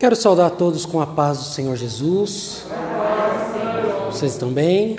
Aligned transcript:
Quero 0.00 0.16
saudar 0.16 0.52
todos 0.52 0.86
com 0.86 0.98
a 0.98 1.06
paz 1.06 1.36
do 1.36 1.44
Senhor 1.44 1.76
Jesus. 1.76 2.64
Vocês 4.06 4.32
estão 4.32 4.50
bem? 4.50 4.96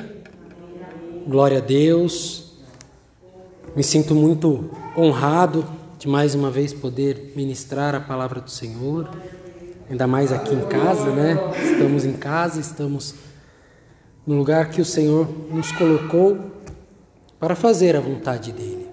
Glória 1.28 1.58
a 1.58 1.60
Deus. 1.60 2.52
Me 3.76 3.82
sinto 3.82 4.14
muito 4.14 4.70
honrado 4.96 5.66
de 5.98 6.08
mais 6.08 6.36
uma 6.36 6.52
vez 6.52 6.72
poder 6.72 7.34
ministrar 7.36 7.96
a 7.96 8.00
palavra 8.00 8.42
do 8.42 8.52
Senhor, 8.52 9.10
ainda 9.90 10.06
mais 10.06 10.32
aqui 10.32 10.54
em 10.54 10.68
casa, 10.68 11.10
né? 11.10 11.36
Estamos 11.64 12.06
em 12.06 12.14
casa, 12.14 12.60
estamos 12.60 13.16
no 14.24 14.38
lugar 14.38 14.70
que 14.70 14.82
o 14.82 14.86
Senhor 14.86 15.28
nos 15.52 15.72
colocou 15.72 16.38
para 17.40 17.56
fazer 17.56 17.96
a 17.96 18.00
vontade 18.00 18.52
dele. 18.52 18.88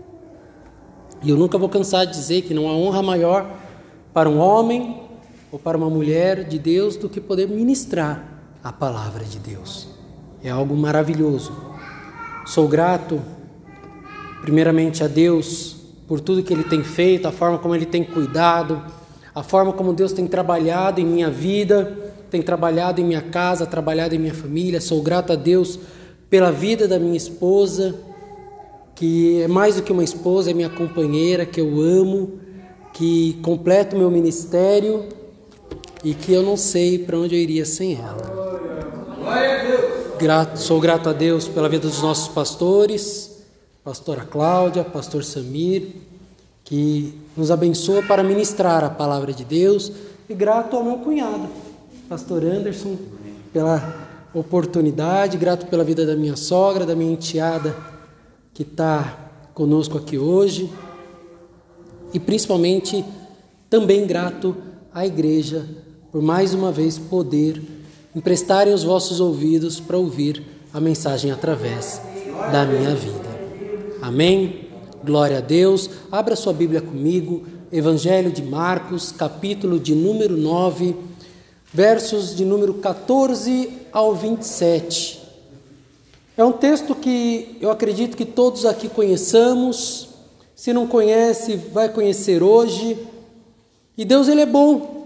E 1.22 1.28
eu 1.28 1.36
nunca 1.36 1.58
vou 1.58 1.68
cansar 1.68 2.06
de 2.06 2.12
dizer 2.12 2.40
que 2.40 2.54
não 2.54 2.66
há 2.66 2.72
honra 2.72 3.02
maior 3.02 3.46
para 4.14 4.30
um 4.30 4.38
homem 4.38 5.06
ou 5.50 5.58
para 5.58 5.76
uma 5.76 5.88
mulher 5.88 6.44
de 6.44 6.58
Deus 6.58 6.96
do 6.96 7.08
que 7.08 7.20
poder 7.20 7.48
ministrar 7.48 8.38
a 8.62 8.72
palavra 8.72 9.24
de 9.24 9.38
Deus. 9.38 9.88
É 10.42 10.50
algo 10.50 10.76
maravilhoso. 10.76 11.52
Sou 12.46 12.68
grato, 12.68 13.20
primeiramente, 14.42 15.02
a 15.02 15.08
Deus 15.08 15.76
por 16.06 16.20
tudo 16.20 16.42
que 16.42 16.52
Ele 16.52 16.64
tem 16.64 16.82
feito, 16.82 17.28
a 17.28 17.32
forma 17.32 17.58
como 17.58 17.74
Ele 17.74 17.86
tem 17.86 18.02
cuidado, 18.02 18.82
a 19.34 19.42
forma 19.42 19.72
como 19.72 19.92
Deus 19.92 20.12
tem 20.12 20.26
trabalhado 20.26 21.00
em 21.00 21.04
minha 21.04 21.30
vida, 21.30 21.96
tem 22.30 22.42
trabalhado 22.42 23.00
em 23.00 23.04
minha 23.04 23.22
casa, 23.22 23.66
trabalhado 23.66 24.14
em 24.14 24.18
minha 24.18 24.34
família. 24.34 24.80
Sou 24.80 25.02
grato 25.02 25.32
a 25.32 25.36
Deus 25.36 25.78
pela 26.30 26.50
vida 26.50 26.86
da 26.86 26.98
minha 26.98 27.16
esposa, 27.16 27.94
que 28.94 29.42
é 29.42 29.48
mais 29.48 29.76
do 29.76 29.82
que 29.82 29.92
uma 29.92 30.04
esposa, 30.04 30.50
é 30.50 30.54
minha 30.54 30.68
companheira, 30.68 31.46
que 31.46 31.60
eu 31.60 31.80
amo, 31.80 32.38
que 32.92 33.38
completa 33.42 33.94
o 33.94 33.98
meu 33.98 34.10
ministério 34.10 35.17
e 36.04 36.14
que 36.14 36.32
eu 36.32 36.42
não 36.42 36.56
sei 36.56 36.98
para 36.98 37.18
onde 37.18 37.34
eu 37.34 37.40
iria 37.40 37.64
sem 37.64 37.94
ela. 37.94 38.38
Grato, 40.18 40.58
sou 40.58 40.80
grato 40.80 41.08
a 41.08 41.12
Deus 41.12 41.46
pela 41.46 41.68
vida 41.68 41.86
dos 41.86 42.02
nossos 42.02 42.28
pastores, 42.28 43.38
pastora 43.84 44.22
Cláudia, 44.22 44.82
pastor 44.82 45.22
Samir, 45.22 45.94
que 46.64 47.14
nos 47.36 47.50
abençoa 47.50 48.02
para 48.02 48.22
ministrar 48.22 48.82
a 48.82 48.90
palavra 48.90 49.32
de 49.32 49.44
Deus, 49.44 49.92
e 50.28 50.34
grato 50.34 50.76
ao 50.76 50.84
meu 50.84 50.98
cunhado, 50.98 51.48
pastor 52.08 52.44
Anderson, 52.44 52.96
pela 53.52 54.08
oportunidade, 54.34 55.38
grato 55.38 55.66
pela 55.66 55.84
vida 55.84 56.04
da 56.04 56.16
minha 56.16 56.36
sogra, 56.36 56.84
da 56.84 56.94
minha 56.96 57.12
enteada 57.12 57.76
que 58.52 58.62
está 58.62 59.30
conosco 59.54 59.96
aqui 59.96 60.18
hoje, 60.18 60.68
e 62.12 62.18
principalmente 62.18 63.04
também 63.70 64.06
grato 64.06 64.56
à 64.92 65.06
igreja 65.06 65.64
por 66.10 66.22
mais 66.22 66.54
uma 66.54 66.72
vez 66.72 66.98
poder 66.98 67.60
emprestarem 68.14 68.72
os 68.72 68.82
vossos 68.82 69.20
ouvidos 69.20 69.78
para 69.78 69.98
ouvir 69.98 70.42
a 70.72 70.80
mensagem 70.80 71.30
através 71.30 72.00
da 72.50 72.64
minha 72.64 72.94
vida. 72.94 73.28
Amém? 74.00 74.68
Glória 75.04 75.38
a 75.38 75.40
Deus. 75.40 75.90
Abra 76.10 76.34
sua 76.34 76.52
Bíblia 76.52 76.80
comigo, 76.80 77.44
Evangelho 77.70 78.32
de 78.32 78.42
Marcos, 78.42 79.12
capítulo 79.12 79.78
de 79.78 79.94
número 79.94 80.36
9, 80.36 80.96
versos 81.72 82.34
de 82.34 82.44
número 82.44 82.74
14 82.74 83.70
ao 83.92 84.14
27. 84.14 85.20
É 86.36 86.44
um 86.44 86.52
texto 86.52 86.94
que 86.94 87.56
eu 87.60 87.70
acredito 87.70 88.16
que 88.16 88.24
todos 88.24 88.64
aqui 88.64 88.88
conheçamos. 88.88 90.08
Se 90.54 90.72
não 90.72 90.86
conhece, 90.86 91.56
vai 91.56 91.88
conhecer 91.88 92.42
hoje. 92.42 92.96
E 93.96 94.04
Deus 94.04 94.28
ele 94.28 94.40
é 94.40 94.46
bom 94.46 94.97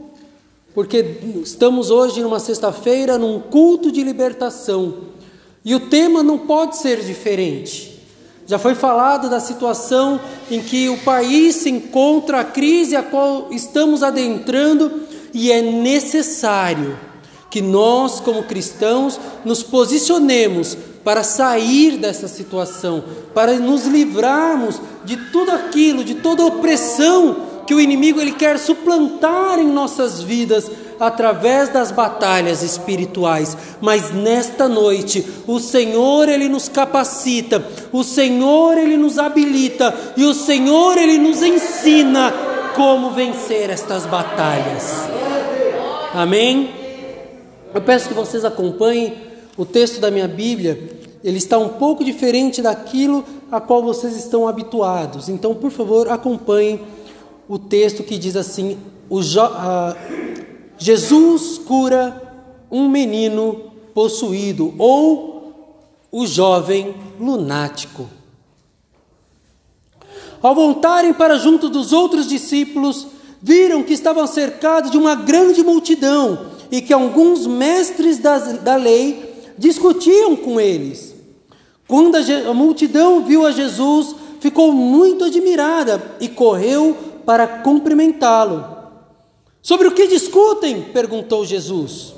porque 0.74 1.18
estamos 1.42 1.90
hoje 1.90 2.22
numa 2.22 2.40
sexta-feira 2.40 3.18
num 3.18 3.40
culto 3.40 3.92
de 3.92 4.02
libertação 4.02 4.94
e 5.64 5.74
o 5.74 5.80
tema 5.80 6.22
não 6.22 6.38
pode 6.38 6.76
ser 6.78 7.00
diferente. 7.02 7.92
Já 8.46 8.58
foi 8.58 8.74
falado 8.74 9.30
da 9.30 9.38
situação 9.38 10.20
em 10.50 10.61
que 10.61 10.88
o 10.88 10.98
país 10.98 11.56
se 11.56 11.70
encontra, 11.70 12.40
a 12.40 12.44
crise 12.44 12.96
a 12.96 13.02
qual 13.02 13.48
estamos 13.52 14.02
adentrando 14.02 15.02
e 15.32 15.52
é 15.52 15.62
necessário 15.62 16.98
que 17.48 17.62
nós, 17.62 18.18
como 18.18 18.42
cristãos, 18.42 19.20
nos 19.44 19.62
posicionemos 19.62 20.77
para 21.05 21.22
sair 21.22 21.98
dessa 21.98 22.27
situação, 22.27 23.05
para 23.34 23.55
nos 23.58 23.84
livrarmos 23.86 24.80
de 25.05 25.16
tudo 25.30 25.50
aquilo, 25.50 26.02
de 26.02 26.16
toda 26.16 26.44
opressão 26.44 27.52
que 27.72 27.74
o 27.74 27.80
inimigo 27.80 28.20
ele 28.20 28.33
quer 28.33 28.58
suplantar 28.58 29.58
em 29.58 29.66
nossas 29.66 30.22
vidas 30.22 30.70
através 31.00 31.70
das 31.70 31.90
batalhas 31.90 32.62
espirituais. 32.62 33.56
Mas 33.80 34.12
nesta 34.12 34.68
noite, 34.68 35.27
o 35.46 35.58
Senhor 35.58 36.28
ele 36.28 36.50
nos 36.50 36.68
capacita, 36.68 37.66
o 37.90 38.05
Senhor 38.05 38.77
ele 38.77 38.98
nos 38.98 39.18
habilita 39.18 39.94
e 40.18 40.24
o 40.27 40.34
Senhor 40.34 40.98
ele 40.98 41.16
nos 41.16 41.40
ensina 41.40 42.30
como 42.77 43.12
vencer 43.12 43.70
estas 43.70 44.05
batalhas. 44.05 45.08
Amém? 46.12 46.74
Eu 47.74 47.80
peço 47.80 48.08
que 48.08 48.14
vocês 48.14 48.44
acompanhem 48.44 49.14
o 49.56 49.64
texto 49.64 49.98
da 49.98 50.11
minha 50.11 50.28
Bíblia. 50.28 50.78
Ele 51.24 51.38
está 51.38 51.56
um 51.56 51.70
pouco 51.70 52.05
diferente 52.05 52.61
daquilo 52.61 53.24
a 53.50 53.62
qual 53.62 53.82
vocês 53.82 54.14
estão 54.14 54.46
habituados. 54.46 55.30
Então, 55.30 55.55
por 55.55 55.70
favor, 55.70 56.11
acompanhem 56.11 56.78
o 57.48 57.58
texto 57.58 58.03
que 58.03 58.19
diz 58.19 58.36
assim: 58.36 58.79
Jesus 60.79 61.58
cura 61.58 62.20
um 62.70 62.89
menino 62.89 63.73
possuído 63.95 64.75
ou 64.79 65.33
o 66.11 66.27
jovem 66.27 66.95
lunático. 67.20 68.08
Ao 70.42 70.55
voltarem 70.55 71.14
para 71.14 71.39
junto 71.39 71.69
dos 71.69 71.92
outros 71.92 72.27
discípulos, 72.27 73.07
viram 73.41 73.83
que 73.83 73.92
estavam 73.92 74.27
cercados 74.27 74.91
de 74.91 74.98
uma 74.98 75.14
grande 75.14 75.63
multidão 75.63 76.47
e 76.70 76.80
que 76.80 76.92
alguns 76.92 77.47
mestres 77.47 78.19
da, 78.19 78.39
da 78.39 78.77
lei 78.77 79.53
discutiam 79.59 80.35
com 80.35 80.61
eles. 80.61 81.14
Quando 81.86 82.17
a, 82.17 82.20
a 82.51 82.55
multidão 82.55 83.24
viu 83.24 83.47
a 83.47 83.53
Jesus, 83.53 84.17
ficou 84.41 84.73
muito 84.73 85.24
admirada 85.24 86.03
e 86.20 86.29
correu 86.29 86.97
para 87.24 87.46
cumprimentá-lo. 87.46 88.64
Sobre 89.60 89.86
o 89.86 89.92
que 89.92 90.08
discutem? 90.08 90.83
perguntou 90.92 91.44
Jesus. 91.44 92.14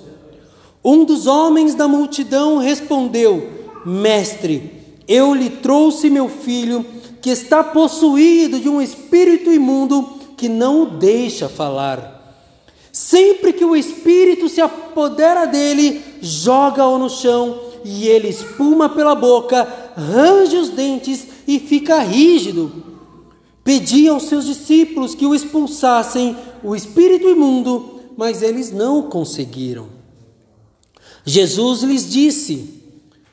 Um 0.83 1.05
dos 1.05 1.27
homens 1.27 1.75
da 1.75 1.89
multidão 1.89 2.59
respondeu: 2.59 3.51
Mestre, 3.85 4.73
eu 5.07 5.35
lhe 5.35 5.51
trouxe 5.51 6.11
meu 6.11 6.29
filho 6.29 6.85
que 7.21 7.31
está 7.31 7.65
possuído 7.65 8.61
de 8.61 8.69
um 8.69 8.81
espírito 8.81 9.51
imundo 9.51 10.19
que 10.37 10.49
não 10.49 10.83
o 10.83 10.87
deixa 10.87 11.49
falar. 11.49 12.13
Sempre 12.93 13.53
que 13.53 13.65
o 13.65 13.75
espírito 13.75 14.49
se 14.49 14.61
apodera 14.61 15.47
dele, 15.47 16.03
joga-o 16.21 16.99
no 16.99 17.11
chão 17.11 17.61
e 17.85 18.07
ele 18.09 18.29
espuma 18.29 18.89
pela 18.89 19.15
boca, 19.15 19.67
range 19.97 20.57
os 20.57 20.71
dentes 20.71 21.27
e 21.47 21.59
fica 21.59 21.99
rígido. 21.99 22.94
Pedia 23.65 24.13
aos 24.13 24.25
seus 24.25 24.45
discípulos 24.45 25.15
que 25.15 25.25
o 25.25 25.35
expulsassem 25.35 26.37
o 26.63 26.77
espírito 26.77 27.31
imundo, 27.31 28.03
mas 28.15 28.43
eles 28.43 28.71
não 28.71 29.03
conseguiram. 29.03 29.89
Jesus 31.25 31.83
lhes 31.83 32.09
disse: 32.09 32.83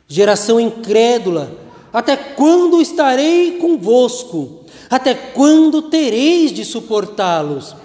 Geração 0.08 0.58
incrédula, 0.58 1.52
até 1.92 2.16
quando 2.16 2.82
estarei 2.82 3.58
convosco? 3.58 4.62
Até 4.90 5.14
quando 5.14 5.84
tereis 5.84 6.54
de 6.54 6.64
suportá-los? 6.64 7.76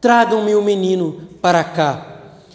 Tragam-me 0.00 0.54
o 0.54 0.62
menino 0.62 1.28
para 1.42 1.62
cá. 1.62 2.06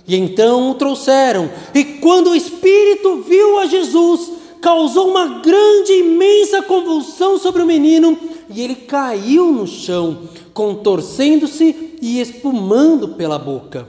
E 0.08 0.16
então 0.16 0.72
o 0.72 0.76
trouxeram. 0.76 1.50
E 1.74 1.84
quando 1.84 2.32
o 2.32 2.36
espírito 2.36 3.22
viu 3.22 3.60
a 3.60 3.68
Jesus, 3.68 4.32
causou 4.62 5.10
uma 5.10 5.40
grande, 5.40 5.94
imensa 5.94 6.64
convulsão 6.64 7.38
sobre 7.38 7.62
o 7.62 7.68
menino 7.68 8.18
e 8.50 8.62
ele 8.62 8.76
caiu 8.76 9.52
no 9.52 9.68
chão, 9.68 10.30
contorcendo-se 10.54 11.98
e 12.02 12.20
espumando 12.20 13.10
pela 13.10 13.40
boca. 13.40 13.88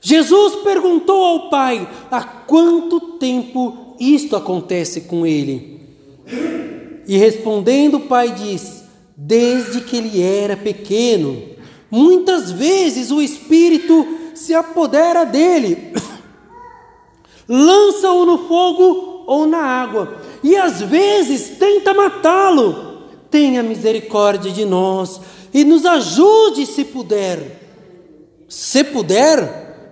Jesus 0.00 0.56
perguntou 0.56 1.24
ao 1.24 1.50
pai: 1.50 1.88
há 2.10 2.22
quanto 2.22 3.00
tempo 3.18 3.96
isto 3.98 4.36
acontece 4.36 5.02
com 5.02 5.26
ele? 5.26 5.80
E 7.06 7.16
respondendo, 7.16 7.96
o 7.96 8.00
pai 8.00 8.32
diz: 8.32 8.84
desde 9.16 9.80
que 9.80 9.96
ele 9.96 10.22
era 10.22 10.56
pequeno. 10.56 11.42
Muitas 11.90 12.52
vezes 12.52 13.10
o 13.10 13.20
espírito 13.20 14.06
se 14.34 14.54
apodera 14.54 15.24
dele, 15.24 15.92
lança-o 17.48 18.24
no 18.24 18.46
fogo 18.46 19.24
ou 19.26 19.46
na 19.46 19.58
água, 19.58 20.18
e 20.44 20.54
às 20.54 20.80
vezes 20.80 21.58
tenta 21.58 21.92
matá-lo 21.92 22.87
tenha 23.30 23.62
misericórdia 23.62 24.50
de 24.50 24.64
nós 24.64 25.20
e 25.52 25.64
nos 25.64 25.84
ajude 25.84 26.66
se 26.66 26.84
puder. 26.84 27.60
Se 28.48 28.84
puder, 28.84 29.90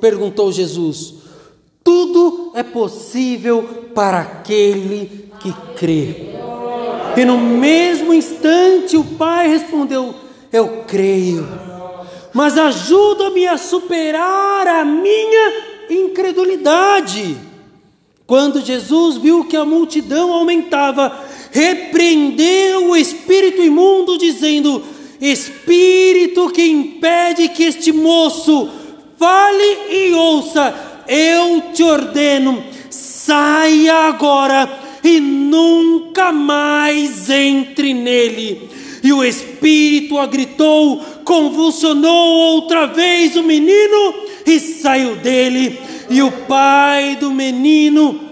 perguntou 0.00 0.52
Jesus. 0.52 1.14
Tudo 1.82 2.52
é 2.54 2.62
possível 2.62 3.90
para 3.94 4.20
aquele 4.20 5.30
que 5.40 5.52
crê. 5.76 6.34
E 7.16 7.24
no 7.24 7.38
mesmo 7.38 8.12
instante 8.12 8.96
o 8.96 9.04
pai 9.04 9.48
respondeu: 9.48 10.14
Eu 10.52 10.84
creio, 10.86 11.48
mas 12.32 12.58
ajuda-me 12.58 13.46
a 13.46 13.56
superar 13.56 14.66
a 14.66 14.84
minha 14.84 15.52
incredulidade. 15.90 17.36
Quando 18.26 18.60
Jesus 18.60 19.16
viu 19.16 19.46
que 19.46 19.56
a 19.56 19.64
multidão 19.64 20.32
aumentava, 20.32 21.18
repreendeu 21.50 22.90
o 22.90 22.96
espírito 22.96 23.62
imundo, 23.62 24.18
dizendo: 24.18 24.82
Espírito 25.20 26.50
que 26.50 26.62
impede 26.62 27.48
que 27.48 27.64
este 27.64 27.92
moço 27.92 28.70
fale 29.18 29.78
e 29.90 30.12
ouça, 30.12 30.74
eu 31.08 31.72
te 31.72 31.82
ordeno, 31.82 32.62
saia 32.88 34.08
agora 34.08 34.68
e 35.02 35.20
nunca 35.20 36.32
mais 36.32 37.28
entre 37.28 37.92
nele. 37.94 38.68
E 39.02 39.12
o 39.12 39.24
espírito 39.24 40.14
gritou, 40.26 41.00
convulsionou 41.24 42.54
outra 42.54 42.86
vez 42.86 43.36
o 43.36 43.42
menino 43.42 44.14
e 44.46 44.58
saiu 44.58 45.16
dele. 45.16 45.78
E 46.10 46.22
o 46.22 46.30
pai 46.30 47.16
do 47.16 47.30
menino, 47.30 48.27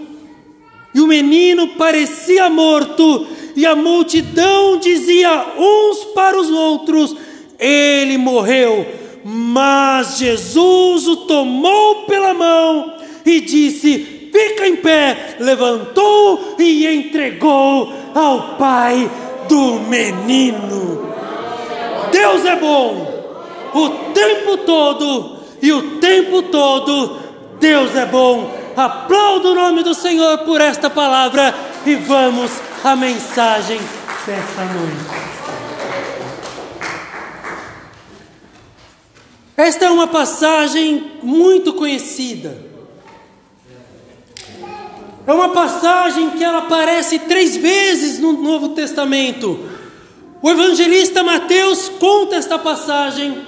e 0.97 0.99
o 0.99 1.05
menino 1.05 1.67
parecia 1.77 2.49
morto, 2.49 3.27
e 3.55 3.67
a 3.67 3.75
multidão 3.75 4.79
dizia 4.79 5.45
uns 5.55 6.05
para 6.15 6.35
os 6.41 6.49
outros: 6.49 7.15
Ele 7.59 8.17
morreu. 8.17 8.83
Mas 9.23 10.17
Jesus 10.17 11.07
o 11.07 11.17
tomou 11.17 12.05
pela 12.05 12.33
mão 12.33 12.95
e 13.23 13.41
disse: 13.41 14.31
Fica 14.33 14.67
em 14.67 14.77
pé. 14.77 15.35
Levantou 15.39 16.55
e 16.57 16.87
entregou 16.87 17.93
ao 18.15 18.57
pai 18.57 19.07
do 19.47 19.73
menino. 19.81 21.13
Deus 22.11 22.43
é 22.43 22.55
bom 22.55 23.05
o 23.71 23.89
tempo 24.15 24.57
todo 24.65 25.37
e 25.61 25.71
o 25.71 25.99
tempo 25.99 26.41
todo 26.41 27.17
Deus 27.59 27.95
é 27.95 28.05
bom. 28.07 28.56
Aplauda 28.77 29.49
o 29.49 29.55
nome 29.55 29.81
do 29.81 29.95
Senhor 29.95 30.37
por 30.39 30.61
esta 30.61 30.87
palavra 30.87 31.51
e 31.83 31.95
vamos 31.95 32.51
à 32.83 32.95
mensagem 32.95 33.79
desta 34.23 34.65
noite. 34.65 35.27
Esta 39.57 39.85
é 39.85 39.89
uma 39.89 40.05
passagem 40.05 41.13
muito 41.23 41.73
conhecida. 41.73 42.55
É 45.25 45.33
uma 45.33 45.49
passagem 45.49 46.29
que 46.29 46.43
ela 46.43 46.59
aparece 46.59 47.17
três 47.17 47.55
vezes 47.55 48.19
no 48.19 48.33
Novo 48.33 48.69
Testamento. 48.69 49.67
O 50.39 50.51
evangelista 50.51 51.23
Mateus 51.23 51.89
conta 51.89 52.35
esta 52.35 52.59
passagem, 52.59 53.43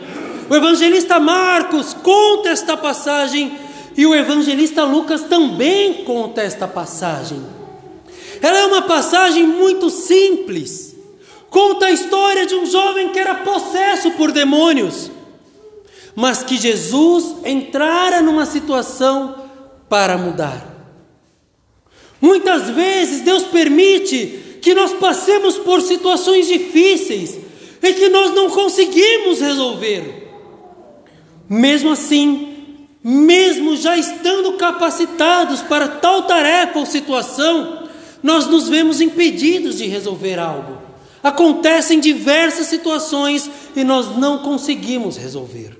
o 0.49 0.55
evangelista 0.55 1.19
Marcos 1.19 1.93
conta 1.93 2.49
esta 2.49 2.75
passagem 2.75 3.68
e 3.99 4.05
o 4.05 4.15
evangelista 4.15 4.83
Lucas 4.83 5.23
também 5.23 6.05
conta 6.05 6.41
esta 6.41 6.67
passagem. 6.67 7.41
Ela 8.41 8.59
é 8.59 8.65
uma 8.65 8.83
passagem 8.83 9.45
muito 9.45 9.89
simples. 9.89 10.95
Conta 11.49 11.87
a 11.87 11.91
história 11.91 12.45
de 12.45 12.55
um 12.55 12.65
jovem 12.65 13.09
que 13.09 13.19
era 13.19 13.35
possesso 13.35 14.11
por 14.11 14.31
demônios 14.31 15.11
mas 16.19 16.43
que 16.43 16.57
Jesus 16.57 17.35
entrara 17.45 18.21
numa 18.21 18.45
situação 18.45 19.35
para 19.87 20.17
mudar. 20.17 20.67
Muitas 22.19 22.69
vezes 22.69 23.21
Deus 23.21 23.43
permite 23.43 24.59
que 24.61 24.73
nós 24.73 24.91
passemos 24.95 25.57
por 25.57 25.81
situações 25.81 26.45
difíceis 26.45 27.39
e 27.81 27.93
que 27.93 28.09
nós 28.09 28.33
não 28.33 28.49
conseguimos 28.49 29.39
resolver. 29.39 30.27
Mesmo 31.49 31.91
assim, 31.91 32.48
mesmo 33.09 33.75
já 33.75 33.97
estando 33.97 34.53
capacitados 34.53 35.61
para 35.63 35.87
tal 35.87 36.23
tarefa 36.23 36.77
ou 36.77 36.85
situação, 36.85 37.87
nós 38.21 38.45
nos 38.45 38.69
vemos 38.69 39.01
impedidos 39.01 39.77
de 39.77 39.87
resolver 39.87 40.37
algo. 40.37 40.77
Acontecem 41.23 41.99
diversas 41.99 42.67
situações 42.67 43.49
e 43.75 43.83
nós 43.83 44.15
não 44.17 44.39
conseguimos 44.39 45.17
resolver. 45.17 45.77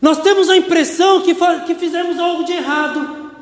Nós 0.00 0.18
temos 0.20 0.50
a 0.50 0.58
impressão 0.58 1.22
que, 1.22 1.34
que 1.66 1.74
fizemos 1.74 2.18
algo 2.18 2.44
de 2.44 2.52
errado. 2.52 3.32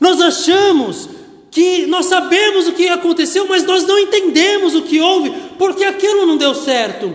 Nós 0.00 0.20
achamos 0.22 1.06
que 1.50 1.84
nós 1.84 2.06
sabemos 2.06 2.66
o 2.66 2.72
que 2.72 2.88
aconteceu, 2.88 3.46
mas 3.46 3.64
nós 3.64 3.86
não 3.86 3.98
entendemos 3.98 4.74
o 4.74 4.82
que 4.82 5.00
houve, 5.00 5.30
porque 5.58 5.84
aquilo 5.84 6.24
não 6.24 6.38
deu 6.38 6.54
certo. 6.54 7.14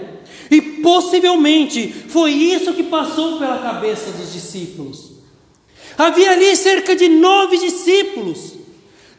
E 0.56 0.62
possivelmente 0.62 1.92
foi 2.08 2.32
isso 2.32 2.74
que 2.74 2.84
passou 2.84 3.38
pela 3.38 3.58
cabeça 3.58 4.10
dos 4.12 4.32
discípulos. 4.32 5.12
Havia 5.98 6.32
ali 6.32 6.56
cerca 6.56 6.96
de 6.96 7.10
nove 7.10 7.58
discípulos, 7.58 8.54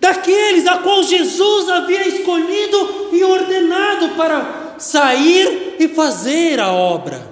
daqueles 0.01 0.67
a 0.67 0.79
qual 0.79 1.03
Jesus 1.03 1.69
havia 1.69 2.09
escolhido 2.09 3.11
e 3.13 3.23
ordenado 3.23 4.17
para 4.17 4.77
sair 4.79 5.77
e 5.79 5.89
fazer 5.89 6.59
a 6.59 6.73
obra. 6.73 7.31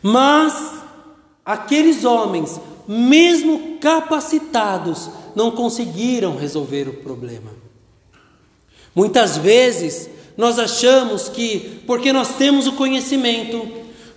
Mas 0.00 0.74
aqueles 1.44 2.04
homens, 2.04 2.60
mesmo 2.86 3.78
capacitados, 3.80 5.10
não 5.34 5.50
conseguiram 5.50 6.36
resolver 6.36 6.88
o 6.88 6.94
problema. 7.02 7.50
Muitas 8.94 9.36
vezes 9.36 10.08
nós 10.38 10.58
achamos 10.58 11.28
que, 11.28 11.80
porque 11.86 12.12
nós 12.12 12.36
temos 12.36 12.66
o 12.66 12.72
conhecimento, 12.72 13.68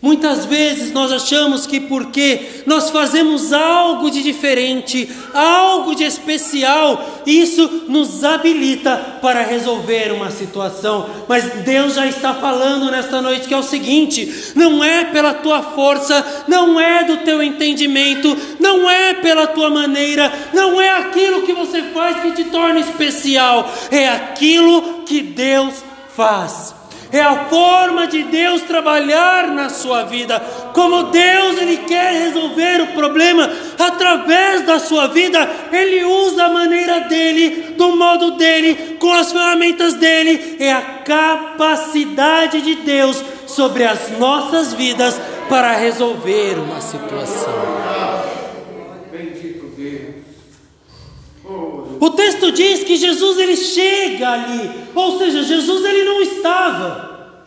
Muitas 0.01 0.45
vezes 0.45 0.91
nós 0.91 1.11
achamos 1.11 1.67
que 1.67 1.79
porque 1.79 2.63
nós 2.65 2.89
fazemos 2.89 3.53
algo 3.53 4.09
de 4.09 4.23
diferente, 4.23 5.07
algo 5.31 5.93
de 5.93 6.03
especial, 6.03 7.21
isso 7.23 7.83
nos 7.87 8.23
habilita 8.23 8.97
para 9.21 9.43
resolver 9.43 10.11
uma 10.11 10.31
situação. 10.31 11.07
Mas 11.27 11.43
Deus 11.63 11.93
já 11.93 12.07
está 12.07 12.33
falando 12.33 12.89
nesta 12.89 13.21
noite 13.21 13.47
que 13.47 13.53
é 13.53 13.57
o 13.57 13.61
seguinte: 13.61 14.53
não 14.55 14.83
é 14.83 15.05
pela 15.05 15.35
tua 15.35 15.61
força, 15.61 16.25
não 16.47 16.79
é 16.79 17.03
do 17.03 17.17
teu 17.17 17.43
entendimento, 17.43 18.35
não 18.59 18.89
é 18.89 19.13
pela 19.13 19.45
tua 19.45 19.69
maneira, 19.69 20.33
não 20.51 20.81
é 20.81 20.89
aquilo 20.93 21.43
que 21.43 21.53
você 21.53 21.83
faz 21.93 22.19
que 22.23 22.31
te 22.31 22.45
torna 22.45 22.79
especial, 22.79 23.71
é 23.91 24.09
aquilo 24.09 25.03
que 25.05 25.21
Deus 25.21 25.90
faz 26.15 26.81
é 27.11 27.21
a 27.21 27.45
forma 27.45 28.07
de 28.07 28.23
Deus 28.23 28.61
trabalhar 28.61 29.47
na 29.47 29.69
sua 29.69 30.03
vida. 30.03 30.39
Como 30.73 31.03
Deus 31.03 31.57
ele 31.57 31.77
quer 31.77 32.13
resolver 32.13 32.81
o 32.83 32.87
problema 32.93 33.49
através 33.77 34.65
da 34.65 34.79
sua 34.79 35.07
vida, 35.07 35.49
ele 35.73 36.05
usa 36.05 36.45
a 36.45 36.49
maneira 36.49 37.01
dele, 37.01 37.75
do 37.77 37.97
modo 37.97 38.31
dele, 38.31 38.95
com 38.97 39.11
as 39.11 39.31
ferramentas 39.31 39.95
dele. 39.95 40.55
É 40.59 40.71
a 40.71 40.81
capacidade 40.81 42.61
de 42.61 42.75
Deus 42.75 43.21
sobre 43.45 43.83
as 43.83 44.17
nossas 44.17 44.73
vidas 44.73 45.19
para 45.49 45.75
resolver 45.75 46.57
uma 46.59 46.79
situação. 46.79 47.90
O 52.01 52.09
texto 52.09 52.51
diz 52.51 52.83
que 52.83 52.95
Jesus 52.95 53.37
ele 53.37 53.55
chega 53.55 54.31
ali, 54.31 54.71
ou 54.95 55.19
seja, 55.19 55.43
Jesus 55.43 55.85
ele 55.85 56.03
não 56.03 56.19
estava. 56.19 57.37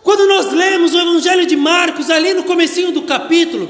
Quando 0.00 0.28
nós 0.28 0.52
lemos 0.52 0.94
o 0.94 1.00
Evangelho 1.00 1.44
de 1.44 1.56
Marcos 1.56 2.08
ali 2.08 2.32
no 2.32 2.44
comecinho 2.44 2.92
do 2.92 3.02
capítulo, 3.02 3.68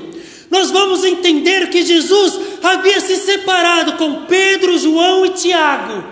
nós 0.50 0.70
vamos 0.70 1.04
entender 1.04 1.70
que 1.70 1.80
Jesus 1.82 2.38
havia 2.62 3.00
se 3.00 3.16
separado 3.16 3.94
com 3.94 4.26
Pedro, 4.26 4.78
João 4.78 5.24
e 5.24 5.30
Tiago 5.30 6.04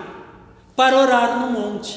para 0.75 0.97
orar 0.97 1.41
no 1.41 1.51
monte. 1.51 1.95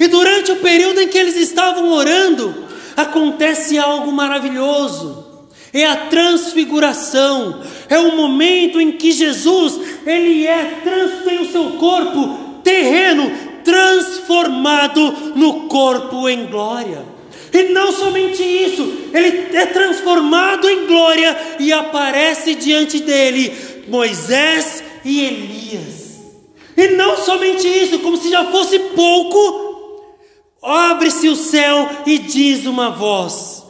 E 0.00 0.08
durante 0.08 0.50
o 0.50 0.56
período 0.56 1.02
em 1.02 1.06
que 1.06 1.16
eles 1.16 1.36
estavam 1.36 1.92
orando, 1.92 2.52
acontece 2.96 3.78
algo 3.78 4.10
maravilhoso 4.10 5.24
é 5.74 5.84
a 5.84 5.96
transfiguração, 6.06 7.60
é 7.88 7.98
o 7.98 8.16
momento 8.16 8.80
em 8.80 8.92
que 8.92 9.12
Jesus, 9.12 9.78
ele 10.06 10.46
é 10.46 10.80
tem 11.24 11.40
o 11.40 11.50
seu 11.50 11.64
corpo 11.72 12.60
terreno 12.62 13.30
transformado 13.62 15.32
no 15.34 15.68
corpo 15.68 16.28
em 16.28 16.46
glória. 16.46 17.04
E 17.52 17.72
não 17.72 17.92
somente 17.92 18.42
isso, 18.42 18.82
ele 19.12 19.56
é 19.56 19.66
transformado 19.66 20.68
em 20.68 20.86
glória 20.86 21.56
e 21.60 21.72
aparece 21.72 22.56
diante 22.56 23.00
dele 23.00 23.52
Moisés 23.86 24.82
e 25.04 25.20
Elias. 25.20 26.04
E 26.76 26.88
não 26.88 27.16
somente 27.16 27.66
isso, 27.68 28.00
como 28.00 28.16
se 28.16 28.28
já 28.30 28.44
fosse 28.46 28.78
pouco, 28.78 29.64
abre-se 30.60 31.28
o 31.28 31.36
céu 31.36 31.88
e 32.04 32.18
diz 32.18 32.66
uma 32.66 32.90
voz: 32.90 33.64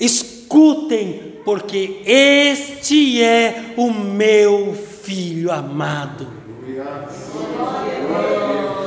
Escutem, 0.00 1.27
porque 1.48 2.02
este 2.04 3.22
é 3.22 3.72
o 3.74 3.90
meu 3.90 4.76
filho 5.02 5.50
amado. 5.50 6.28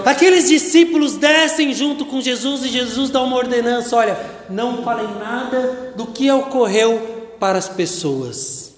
Aqueles 0.05 0.47
discípulos 0.47 1.17
descem 1.17 1.73
junto 1.73 2.05
com 2.05 2.21
Jesus 2.21 2.63
e 2.63 2.67
Jesus 2.67 3.09
dá 3.09 3.19
uma 3.23 3.35
ordenança: 3.35 3.95
olha, 3.95 4.15
não 4.47 4.83
falem 4.83 5.07
nada 5.15 5.91
do 5.95 6.05
que 6.05 6.29
ocorreu 6.29 7.33
para 7.39 7.57
as 7.57 7.67
pessoas. 7.67 8.75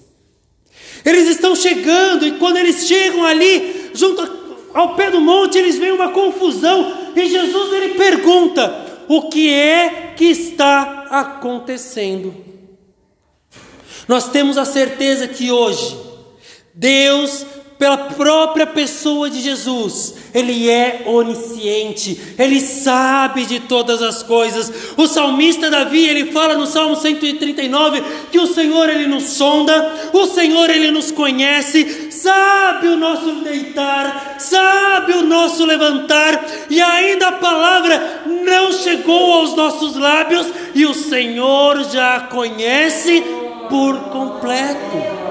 Eles 1.04 1.28
estão 1.28 1.54
chegando 1.54 2.26
e 2.26 2.38
quando 2.38 2.56
eles 2.56 2.86
chegam 2.86 3.22
ali, 3.22 3.90
junto 3.92 4.26
ao 4.72 4.94
pé 4.94 5.10
do 5.10 5.20
monte, 5.20 5.58
eles 5.58 5.76
veem 5.76 5.92
uma 5.92 6.08
confusão 6.08 7.10
e 7.14 7.28
Jesus 7.28 7.70
ele 7.74 7.96
pergunta: 7.96 9.04
o 9.08 9.28
que 9.28 9.52
é 9.52 10.14
que 10.16 10.24
está 10.24 11.06
acontecendo? 11.10 12.53
Nós 14.06 14.28
temos 14.28 14.58
a 14.58 14.64
certeza 14.64 15.26
que 15.26 15.50
hoje 15.50 15.96
Deus 16.74 17.46
pela 17.78 17.96
própria 17.96 18.66
pessoa 18.66 19.28
de 19.28 19.40
Jesus. 19.40 20.14
Ele 20.32 20.70
é 20.70 21.02
onisciente, 21.06 22.18
ele 22.38 22.60
sabe 22.60 23.44
de 23.46 23.60
todas 23.60 24.02
as 24.02 24.22
coisas. 24.22 24.72
O 24.96 25.06
salmista 25.06 25.70
Davi, 25.70 26.08
ele 26.08 26.32
fala 26.32 26.54
no 26.54 26.66
Salmo 26.66 26.96
139 26.96 28.02
que 28.30 28.38
o 28.38 28.46
Senhor 28.46 28.88
ele 28.88 29.06
nos 29.06 29.24
sonda, 29.24 30.10
o 30.12 30.26
Senhor 30.26 30.70
ele 30.70 30.90
nos 30.90 31.10
conhece, 31.10 32.10
sabe 32.10 32.88
o 32.88 32.96
nosso 32.96 33.30
deitar, 33.42 34.36
sabe 34.38 35.12
o 35.12 35.22
nosso 35.22 35.64
levantar, 35.64 36.44
e 36.70 36.80
ainda 36.80 37.28
a 37.28 37.32
palavra 37.32 38.22
não 38.44 38.72
chegou 38.72 39.34
aos 39.34 39.54
nossos 39.54 39.96
lábios 39.96 40.46
e 40.74 40.86
o 40.86 40.94
Senhor 40.94 41.84
já 41.90 42.16
a 42.16 42.20
conhece 42.20 43.22
por 43.68 43.98
completo. 44.10 45.24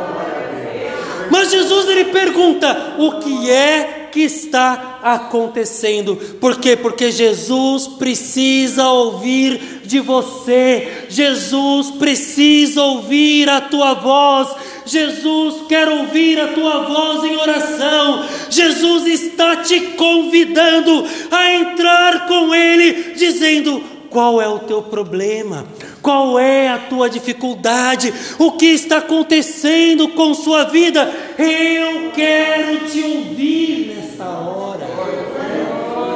Mas 1.29 1.51
Jesus 1.51 1.89
ele 1.89 2.05
pergunta: 2.05 2.95
o 2.97 3.19
que 3.19 3.49
é 3.49 4.09
que 4.11 4.21
está 4.21 4.99
acontecendo? 5.01 6.15
Por 6.39 6.59
quê? 6.59 6.75
Porque 6.75 7.11
Jesus 7.11 7.87
precisa 7.87 8.87
ouvir 8.87 9.81
de 9.85 9.99
você, 9.99 11.07
Jesus 11.09 11.89
precisa 11.91 12.83
ouvir 12.83 13.49
a 13.49 13.59
tua 13.61 13.95
voz. 13.95 14.49
Jesus 14.85 15.63
quer 15.67 15.87
ouvir 15.87 16.39
a 16.39 16.49
tua 16.49 16.83
voz 16.83 17.23
em 17.23 17.37
oração. 17.37 18.25
Jesus 18.49 19.07
está 19.07 19.55
te 19.57 19.79
convidando 19.97 21.05
a 21.31 21.53
entrar 21.53 22.27
com 22.27 22.53
Ele, 22.53 23.13
dizendo: 23.15 23.92
qual 24.13 24.39
é 24.39 24.47
o 24.47 24.59
teu 24.59 24.83
problema? 24.83 25.65
Qual 26.01 26.39
é 26.39 26.69
a 26.69 26.77
tua 26.77 27.09
dificuldade? 27.09 28.13
O 28.37 28.51
que 28.51 28.67
está 28.67 28.97
acontecendo 28.97 30.09
com 30.09 30.33
sua 30.35 30.65
vida? 30.65 31.11
Eu 31.37 32.11
quero 32.11 32.87
te 32.87 33.01
ouvir 33.01 33.95
nesta 33.97 34.25
hora. 34.25 34.87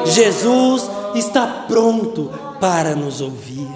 Jesus 0.05 0.89
está 1.15 1.65
pronto 1.67 2.31
para 2.61 2.95
nos 2.95 3.19
ouvir. 3.19 3.67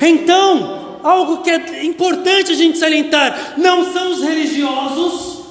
Então, 0.00 0.98
algo 1.02 1.42
que 1.42 1.50
é 1.50 1.84
importante 1.84 2.52
a 2.52 2.54
gente 2.54 2.78
salientar: 2.78 3.54
não 3.56 3.92
são 3.92 4.12
os 4.12 4.22
religiosos, 4.22 5.44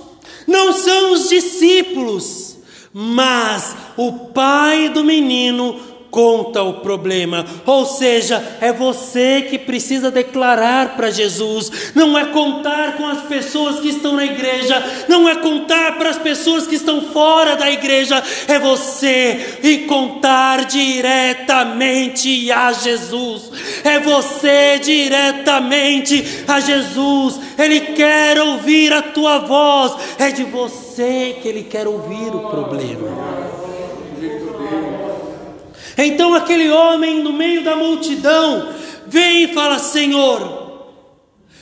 não 0.47 0.71
são 0.71 1.13
os 1.13 1.29
discípulos, 1.29 2.57
mas 2.93 3.75
o 3.97 4.11
pai 4.29 4.89
do 4.89 5.03
menino 5.03 5.90
conta 6.11 6.61
o 6.61 6.81
problema. 6.81 7.45
Ou 7.65 7.85
seja, 7.85 8.57
é 8.59 8.71
você 8.73 9.47
que 9.49 9.57
precisa 9.57 10.11
declarar 10.11 10.97
para 10.97 11.09
Jesus. 11.09 11.91
Não 11.95 12.17
é 12.17 12.25
contar 12.25 12.97
com 12.97 13.07
as 13.07 13.21
pessoas 13.21 13.79
que 13.79 13.87
estão 13.87 14.13
na 14.13 14.25
igreja, 14.25 14.83
não 15.07 15.27
é 15.27 15.35
contar 15.35 15.97
para 15.97 16.09
as 16.09 16.17
pessoas 16.17 16.67
que 16.67 16.75
estão 16.75 17.01
fora 17.01 17.55
da 17.55 17.71
igreja, 17.71 18.21
é 18.47 18.59
você 18.59 19.59
e 19.63 19.79
contar 19.79 20.65
diretamente 20.65 22.51
a 22.51 22.73
Jesus. 22.73 23.49
É 23.83 23.97
você 23.99 24.79
diretamente 24.79 26.43
a 26.47 26.59
Jesus. 26.59 27.39
Ele 27.57 27.79
quer 27.79 28.39
ouvir 28.39 28.91
a 28.91 29.01
tua 29.01 29.39
voz. 29.39 29.93
É 30.19 30.29
de 30.29 30.43
você 30.43 31.37
que 31.41 31.47
ele 31.47 31.63
quer 31.63 31.87
ouvir 31.87 32.35
o 32.35 32.49
problema. 32.49 33.20
Então 36.05 36.33
aquele 36.33 36.69
homem 36.69 37.23
no 37.23 37.31
meio 37.31 37.63
da 37.63 37.75
multidão 37.75 38.73
vem 39.07 39.43
e 39.43 39.53
fala: 39.53 39.77
Senhor, 39.79 40.87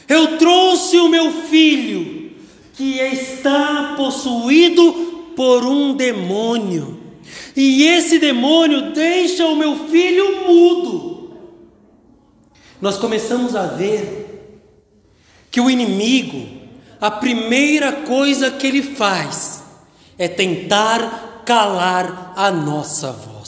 eu 0.08 0.38
trouxe 0.38 0.98
o 0.98 1.10
meu 1.10 1.32
filho 1.32 2.32
que 2.74 3.00
está 3.00 3.96
possuído 3.98 5.34
por 5.36 5.66
um 5.66 5.94
demônio, 5.94 7.00
e 7.56 7.84
esse 7.84 8.20
demônio 8.20 8.92
deixa 8.92 9.46
o 9.46 9.56
meu 9.56 9.88
filho 9.88 10.48
mudo. 10.48 11.34
Nós 12.82 12.98
começamos 12.98 13.56
a 13.56 13.66
ver 13.66 14.56
que 15.52 15.60
o 15.60 15.70
inimigo, 15.70 16.48
a 17.02 17.12
primeira 17.12 17.92
coisa 17.92 18.52
que 18.52 18.68
ele 18.68 18.82
faz 18.82 19.64
é 20.18 20.28
tentar 20.28 21.44
calar 21.46 22.34
a 22.36 22.52
nossa 22.52 23.12
voz. 23.12 23.39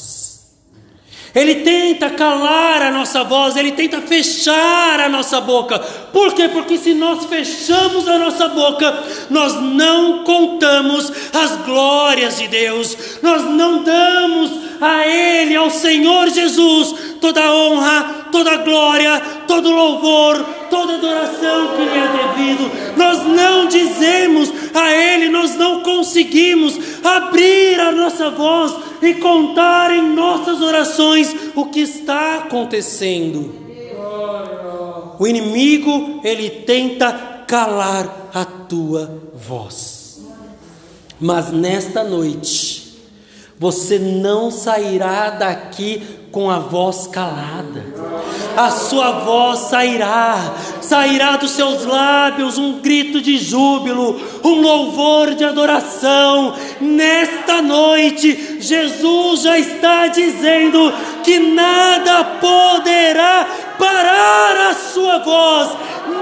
Ele 1.34 1.56
tenta 1.56 2.10
calar 2.10 2.82
a 2.82 2.92
nossa 2.92 3.24
voz, 3.24 3.56
ele 3.56 3.72
tenta 3.72 4.02
fechar 4.02 5.00
a 5.00 5.08
nossa 5.08 5.40
boca. 5.40 5.80
Por 5.80 6.34
quê? 6.34 6.50
Porque 6.50 6.78
se 6.78 6.94
nós 6.94 7.26
fechamos 7.26 8.08
a 8.08 8.18
nossa 8.18 8.50
boca, 8.50 9.04
nós 9.30 9.54
não 9.62 10.26
contamos 10.26 11.12
as 11.34 11.56
glórias 11.66 12.38
de 12.38 12.48
Deus, 12.50 12.98
nós 13.22 13.44
não 13.46 13.82
damos 13.82 14.52
a 14.82 15.08
Ele, 15.08 15.56
ao 15.56 15.70
Senhor 15.70 16.28
Jesus, 16.30 16.96
toda 17.22 17.54
honra, 17.54 18.28
toda 18.32 18.58
glória, 18.58 19.22
todo 19.48 19.72
louvor, 19.72 20.44
toda 20.70 20.96
adoração 20.96 21.70
que 21.76 21.84
lhe 21.84 22.00
é 22.00 22.08
devido. 22.08 22.98
Nós 22.98 23.24
não 23.28 23.68
dizemos 23.68 24.52
a 24.74 24.92
Ele, 24.92 25.30
nós 25.30 25.56
não 25.56 25.82
conseguimos 25.82 26.91
abrir 27.04 27.80
a 27.80 27.92
nossa 27.92 28.30
voz 28.30 28.76
e 29.02 29.16
contar 29.16 29.92
em 29.92 30.14
nossas 30.14 30.62
orações 30.62 31.36
o 31.56 31.66
que 31.66 31.82
está 31.82 32.38
acontecendo. 32.38 33.56
O 35.20 35.28
inimigo, 35.28 36.20
ele 36.24 36.50
tenta 36.50 37.12
calar 37.48 38.30
a 38.34 38.46
tua 38.46 39.22
voz. 39.34 40.22
Mas 41.20 41.52
nesta 41.52 42.04
noite, 42.04 42.98
você 43.60 44.00
não 44.00 44.50
sairá 44.50 45.30
daqui 45.30 46.02
com 46.32 46.50
a 46.50 46.60
voz 46.60 47.08
calada. 47.08 47.86
A 48.56 48.70
sua 48.70 49.12
voz 49.20 49.60
sairá, 49.60 50.54
sairá 50.82 51.38
dos 51.38 51.52
seus 51.52 51.86
lábios 51.86 52.58
um 52.58 52.80
grito 52.80 53.22
de 53.22 53.38
júbilo, 53.38 54.20
um 54.44 54.62
louvor 54.62 55.36
de 55.36 55.44
adoração. 55.44 56.54
Nesta 56.80 57.62
noite, 57.62 58.58
Jesus 58.60 59.42
já 59.42 59.58
está 59.58 60.08
dizendo 60.08 60.94
que 61.24 61.40
nada 61.40 62.24
poderá 62.42 63.48
parar 63.82 64.70
a 64.70 64.74
sua 64.76 65.18
voz, 65.18 65.70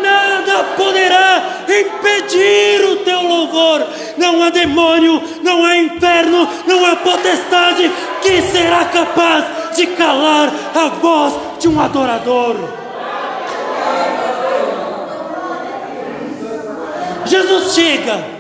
nada 0.02 0.64
poderá 0.78 1.44
impedir 1.68 2.86
o 2.86 2.96
teu 3.04 3.22
louvor. 3.22 3.86
Não 4.18 4.42
há 4.42 4.50
demônio, 4.50 5.22
não 5.44 5.66
há 5.66 5.78
inferno, 5.78 6.48
não 6.66 6.86
há 6.86 6.96
potestade 6.96 7.92
que 8.22 8.42
será 8.44 8.86
capaz 8.86 9.76
de 9.76 9.88
calar 9.88 10.50
a 10.74 10.88
voz 10.88 11.34
de 11.60 11.68
um 11.68 11.80
adorador. 11.82 12.56
Jesus 17.26 17.76
chega. 17.76 18.40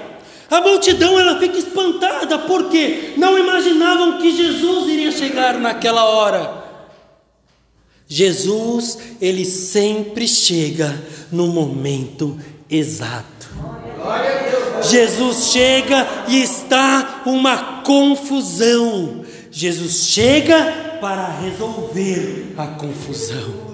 A 0.50 0.62
multidão 0.62 1.20
ela 1.20 1.38
fica 1.38 1.60
espantada 1.60 2.40
porque 2.40 3.14
não 3.18 3.38
imaginavam 3.38 4.18
que 4.18 4.32
Jesus 4.32 4.88
iria 4.88 5.12
chegar 5.12 5.54
naquela 5.56 6.06
hora. 6.06 6.59
Jesus, 8.12 8.98
ele 9.22 9.46
sempre 9.46 10.28
chega 10.28 11.00
no 11.32 11.46
momento 11.48 12.36
exato. 12.68 13.48
Jesus 14.82 15.52
chega 15.52 16.08
e 16.28 16.42
está 16.42 17.22
uma 17.28 17.84
confusão. 17.84 19.24
Jesus 19.52 20.08
chega 20.08 20.98
para 21.00 21.40
resolver 21.40 22.56
a 22.58 22.66
confusão. 22.66 23.69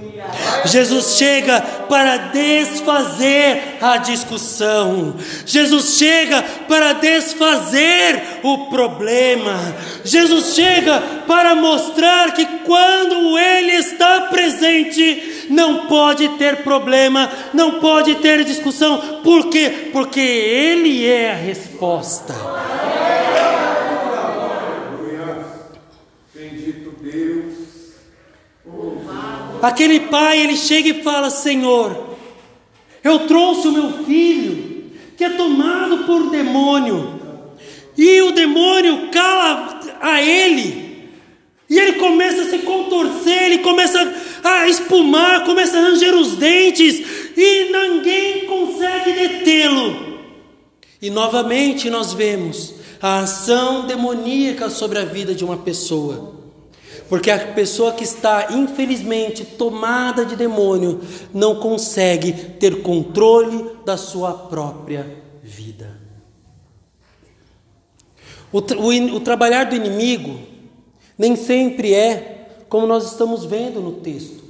Jesus 0.65 1.17
chega 1.17 1.61
para 1.87 2.17
desfazer 2.17 3.77
a 3.81 3.97
discussão. 3.97 5.15
Jesus 5.45 5.97
chega 5.97 6.43
para 6.67 6.93
desfazer 6.93 8.39
o 8.43 8.67
problema. 8.67 9.75
Jesus 10.03 10.55
chega 10.55 10.99
para 11.27 11.55
mostrar 11.55 12.33
que 12.33 12.45
quando 12.65 13.37
Ele 13.37 13.73
está 13.73 14.21
presente, 14.21 15.47
não 15.49 15.85
pode 15.85 16.27
ter 16.29 16.57
problema, 16.57 17.29
não 17.53 17.79
pode 17.79 18.15
ter 18.15 18.43
discussão. 18.43 19.21
Por 19.23 19.49
quê? 19.49 19.89
Porque 19.91 20.19
Ele 20.19 21.05
é 21.05 21.31
a 21.31 21.35
resposta. 21.35 22.33
Aquele 29.65 30.01
pai, 30.01 30.41
ele 30.41 30.55
chega 30.55 30.89
e 30.89 31.01
fala: 31.01 31.31
Senhor, 31.31 32.15
eu 33.03 33.25
trouxe 33.27 33.67
o 33.67 33.71
meu 33.71 34.05
filho, 34.05 34.91
que 35.17 35.23
é 35.23 35.29
tomado 35.31 36.05
por 36.05 36.29
demônio, 36.29 37.19
e 37.97 38.21
o 38.21 38.31
demônio 38.31 39.09
cala 39.09 39.79
a 39.99 40.21
ele, 40.21 41.09
e 41.67 41.79
ele 41.79 41.93
começa 41.93 42.43
a 42.43 42.45
se 42.45 42.59
contorcer, 42.59 43.43
ele 43.45 43.57
começa 43.57 44.13
a 44.43 44.69
espumar, 44.69 45.43
começa 45.45 45.79
a 45.79 45.81
ranger 45.81 46.13
os 46.13 46.35
dentes, 46.35 47.03
e 47.35 47.71
ninguém 47.71 48.45
consegue 48.45 49.13
detê-lo. 49.13 50.19
E 51.01 51.09
novamente 51.09 51.89
nós 51.89 52.13
vemos 52.13 52.75
a 53.01 53.21
ação 53.21 53.87
demoníaca 53.87 54.69
sobre 54.69 54.99
a 54.99 55.05
vida 55.05 55.33
de 55.33 55.43
uma 55.43 55.57
pessoa. 55.57 56.34
Porque 57.07 57.29
a 57.29 57.53
pessoa 57.53 57.93
que 57.93 58.03
está, 58.03 58.47
infelizmente, 58.51 59.45
tomada 59.45 60.25
de 60.25 60.35
demônio, 60.35 61.01
não 61.33 61.55
consegue 61.55 62.33
ter 62.33 62.81
controle 62.81 63.71
da 63.85 63.95
sua 63.95 64.33
própria 64.33 65.05
vida. 65.43 65.99
O, 68.51 68.59
o, 68.59 69.15
o 69.15 69.19
trabalhar 69.19 69.65
do 69.65 69.75
inimigo 69.75 70.39
nem 71.17 71.35
sempre 71.35 71.93
é 71.93 72.47
como 72.67 72.87
nós 72.87 73.11
estamos 73.11 73.45
vendo 73.45 73.79
no 73.79 73.93
texto. 73.93 74.43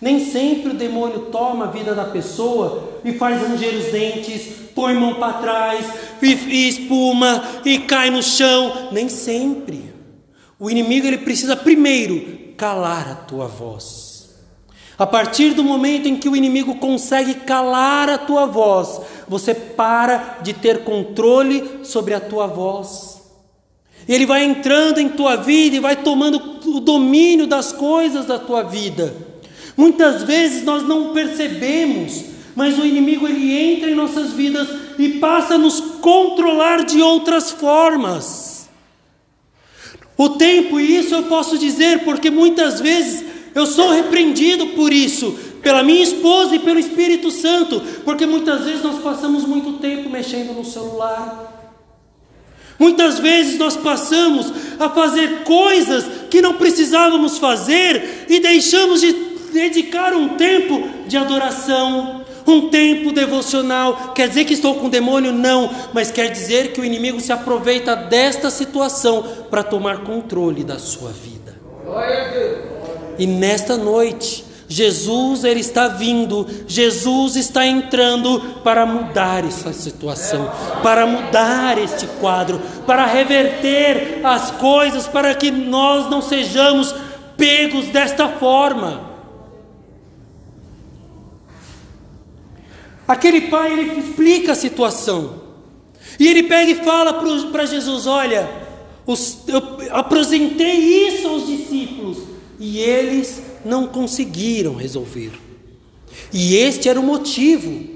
Nem 0.00 0.20
sempre 0.30 0.70
o 0.70 0.74
demônio 0.74 1.26
toma 1.32 1.66
a 1.66 1.70
vida 1.70 1.94
da 1.94 2.04
pessoa 2.04 3.00
e 3.04 3.12
faz 3.12 3.40
ranger 3.40 3.74
os 3.74 3.86
dentes, 3.86 4.52
põe 4.74 4.94
mão 4.94 5.14
para 5.14 5.34
trás, 5.34 5.86
e, 6.20 6.26
e 6.26 6.68
espuma 6.68 7.42
e 7.64 7.78
cai 7.78 8.10
no 8.10 8.22
chão. 8.22 8.90
Nem 8.92 9.08
sempre. 9.08 9.93
O 10.64 10.70
inimigo 10.70 11.06
ele 11.06 11.18
precisa 11.18 11.54
primeiro 11.54 12.38
calar 12.56 13.06
a 13.06 13.14
tua 13.14 13.46
voz. 13.46 14.30
A 14.96 15.06
partir 15.06 15.52
do 15.52 15.62
momento 15.62 16.08
em 16.08 16.16
que 16.16 16.26
o 16.26 16.34
inimigo 16.34 16.76
consegue 16.76 17.34
calar 17.34 18.08
a 18.08 18.16
tua 18.16 18.46
voz, 18.46 19.02
você 19.28 19.52
para 19.52 20.38
de 20.40 20.54
ter 20.54 20.82
controle 20.82 21.80
sobre 21.82 22.14
a 22.14 22.20
tua 22.20 22.46
voz. 22.46 23.20
Ele 24.08 24.24
vai 24.24 24.42
entrando 24.42 25.00
em 25.00 25.10
tua 25.10 25.36
vida 25.36 25.76
e 25.76 25.80
vai 25.80 25.96
tomando 25.96 26.40
o 26.64 26.80
domínio 26.80 27.46
das 27.46 27.70
coisas 27.70 28.24
da 28.24 28.38
tua 28.38 28.62
vida. 28.62 29.14
Muitas 29.76 30.22
vezes 30.22 30.64
nós 30.64 30.82
não 30.82 31.12
percebemos, 31.12 32.24
mas 32.56 32.78
o 32.78 32.86
inimigo 32.86 33.28
ele 33.28 33.54
entra 33.54 33.90
em 33.90 33.94
nossas 33.94 34.32
vidas 34.32 34.66
e 34.98 35.18
passa 35.18 35.56
a 35.56 35.58
nos 35.58 35.78
controlar 36.00 36.86
de 36.86 37.02
outras 37.02 37.50
formas. 37.50 38.53
O 40.16 40.30
tempo, 40.30 40.78
e 40.78 40.96
isso 40.96 41.14
eu 41.14 41.24
posso 41.24 41.58
dizer 41.58 42.04
porque 42.04 42.30
muitas 42.30 42.80
vezes 42.80 43.24
eu 43.54 43.66
sou 43.66 43.90
repreendido 43.90 44.68
por 44.68 44.92
isso, 44.92 45.38
pela 45.62 45.82
minha 45.82 46.02
esposa 46.02 46.56
e 46.56 46.58
pelo 46.58 46.78
Espírito 46.78 47.30
Santo, 47.30 47.80
porque 48.04 48.26
muitas 48.26 48.64
vezes 48.64 48.82
nós 48.82 49.00
passamos 49.02 49.44
muito 49.44 49.74
tempo 49.74 50.10
mexendo 50.10 50.52
no 50.52 50.64
celular. 50.64 51.52
Muitas 52.78 53.18
vezes 53.20 53.58
nós 53.58 53.76
passamos 53.76 54.52
a 54.78 54.88
fazer 54.90 55.44
coisas 55.44 56.04
que 56.28 56.42
não 56.42 56.54
precisávamos 56.54 57.38
fazer 57.38 58.26
e 58.28 58.40
deixamos 58.40 59.00
de 59.00 59.12
dedicar 59.52 60.12
um 60.12 60.30
tempo 60.30 60.88
de 61.06 61.16
adoração, 61.16 62.23
um 62.46 62.68
tempo 62.68 63.12
devocional. 63.12 64.12
Quer 64.14 64.28
dizer 64.28 64.44
que 64.44 64.54
estou 64.54 64.74
com 64.76 64.86
o 64.86 64.90
demônio? 64.90 65.32
Não, 65.32 65.70
mas 65.92 66.10
quer 66.10 66.30
dizer 66.30 66.72
que 66.72 66.80
o 66.80 66.84
inimigo 66.84 67.20
se 67.20 67.32
aproveita 67.32 67.94
desta 67.94 68.50
situação 68.50 69.22
para 69.50 69.62
tomar 69.62 69.98
controle 69.98 70.64
da 70.64 70.78
sua 70.78 71.10
vida. 71.10 71.54
E 73.18 73.26
nesta 73.26 73.76
noite, 73.76 74.44
Jesus 74.68 75.44
ele 75.44 75.60
está 75.60 75.88
vindo, 75.88 76.46
Jesus 76.66 77.36
está 77.36 77.66
entrando 77.66 78.40
para 78.64 78.84
mudar 78.86 79.44
essa 79.44 79.72
situação, 79.72 80.50
para 80.82 81.06
mudar 81.06 81.78
este 81.78 82.06
quadro, 82.20 82.60
para 82.86 83.04
reverter 83.06 84.20
as 84.24 84.50
coisas, 84.52 85.06
para 85.06 85.34
que 85.34 85.50
nós 85.50 86.10
não 86.10 86.22
sejamos 86.22 86.94
pegos 87.36 87.86
desta 87.86 88.28
forma. 88.28 89.13
Aquele 93.06 93.42
pai 93.42 93.72
ele 93.72 94.00
explica 94.00 94.52
a 94.52 94.56
situação. 94.56 95.42
E 96.18 96.28
ele 96.28 96.44
pega 96.44 96.70
e 96.70 96.84
fala 96.84 97.14
para 97.50 97.66
Jesus: 97.66 98.06
Olha, 98.06 98.48
os, 99.06 99.38
eu 99.48 99.62
apresentei 99.90 101.08
isso 101.08 101.26
aos 101.28 101.46
discípulos 101.46 102.18
e 102.58 102.78
eles 102.78 103.42
não 103.64 103.86
conseguiram 103.86 104.74
resolver. 104.74 105.32
E 106.32 106.56
este 106.56 106.88
era 106.88 106.98
o 106.98 107.02
motivo 107.02 107.92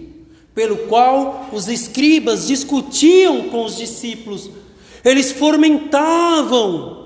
pelo 0.55 0.77
qual 0.89 1.49
os 1.53 1.69
escribas 1.69 2.47
discutiam 2.47 3.49
com 3.49 3.65
os 3.65 3.77
discípulos. 3.77 4.51
Eles 5.05 5.33
fomentavam 5.33 6.98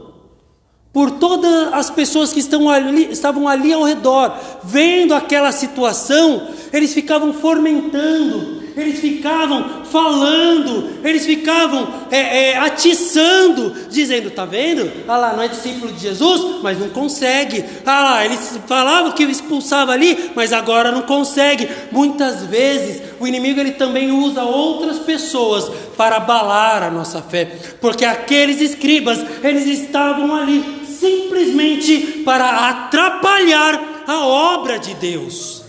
por 0.93 1.13
todas 1.13 1.73
as 1.73 1.89
pessoas 1.89 2.33
que 2.33 2.41
ali, 2.71 3.11
estavam 3.11 3.49
ali 3.49 3.73
ao 3.73 3.83
redor, 3.83 4.37
vendo 4.63 5.15
aquela 5.15 5.51
situação, 5.51 6.49
eles 6.71 6.93
ficavam 6.93 7.33
fomentando, 7.33 8.63
eles 8.77 9.01
ficavam 9.01 9.85
falando, 9.85 11.01
eles 11.03 11.25
ficavam 11.25 11.89
é, 12.11 12.51
é, 12.51 12.59
atiçando, 12.59 13.75
dizendo: 13.91 14.31
tá 14.31 14.45
vendo? 14.45 14.91
Ah 15.09 15.17
lá, 15.17 15.33
não 15.35 15.43
é 15.43 15.49
discípulo 15.49 15.93
de 15.93 16.01
Jesus, 16.01 16.63
mas 16.63 16.79
não 16.79 16.91
consegue. 16.91 17.65
Ah 17.87 18.03
lá, 18.03 18.25
eles 18.25 18.59
falavam 18.67 19.13
que 19.13 19.25
expulsava 19.25 19.93
ali, 19.93 20.31
mas 20.35 20.53
agora 20.53 20.91
não 20.91 21.03
consegue. 21.03 21.69
Muitas 21.91 22.45
vezes 22.45 23.03
o 23.19 23.27
inimigo 23.27 23.61
ele 23.61 23.73
também 23.73 24.11
usa 24.11 24.43
outras 24.43 24.99
pessoas 24.99 25.71
para 25.97 26.17
abalar 26.17 26.83
a 26.83 26.91
nossa 26.91 27.23
fé, 27.23 27.51
porque 27.81 28.05
aqueles 28.05 28.61
escribas 28.61 29.25
eles 29.43 29.67
estavam 29.67 30.35
ali 30.35 30.82
simplesmente 31.03 32.23
para 32.25 32.69
atrapalhar 32.69 34.05
a 34.07 34.27
obra 34.27 34.79
de 34.79 34.95
Deus. 34.95 35.63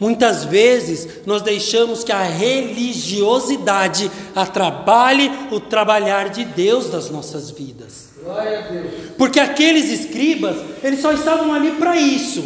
Muitas 0.00 0.44
vezes 0.44 1.24
nós 1.24 1.42
deixamos 1.42 2.02
que 2.02 2.10
a 2.10 2.22
religiosidade 2.22 4.10
atrapalhe 4.34 5.30
o 5.52 5.60
trabalhar 5.60 6.30
de 6.30 6.44
Deus 6.44 6.90
das 6.90 7.08
nossas 7.08 7.52
vidas. 7.52 8.10
Porque 9.16 9.38
aqueles 9.38 9.90
escribas, 9.90 10.56
eles 10.82 11.00
só 11.00 11.12
estavam 11.12 11.52
ali 11.52 11.72
para 11.72 11.96
isso, 11.96 12.42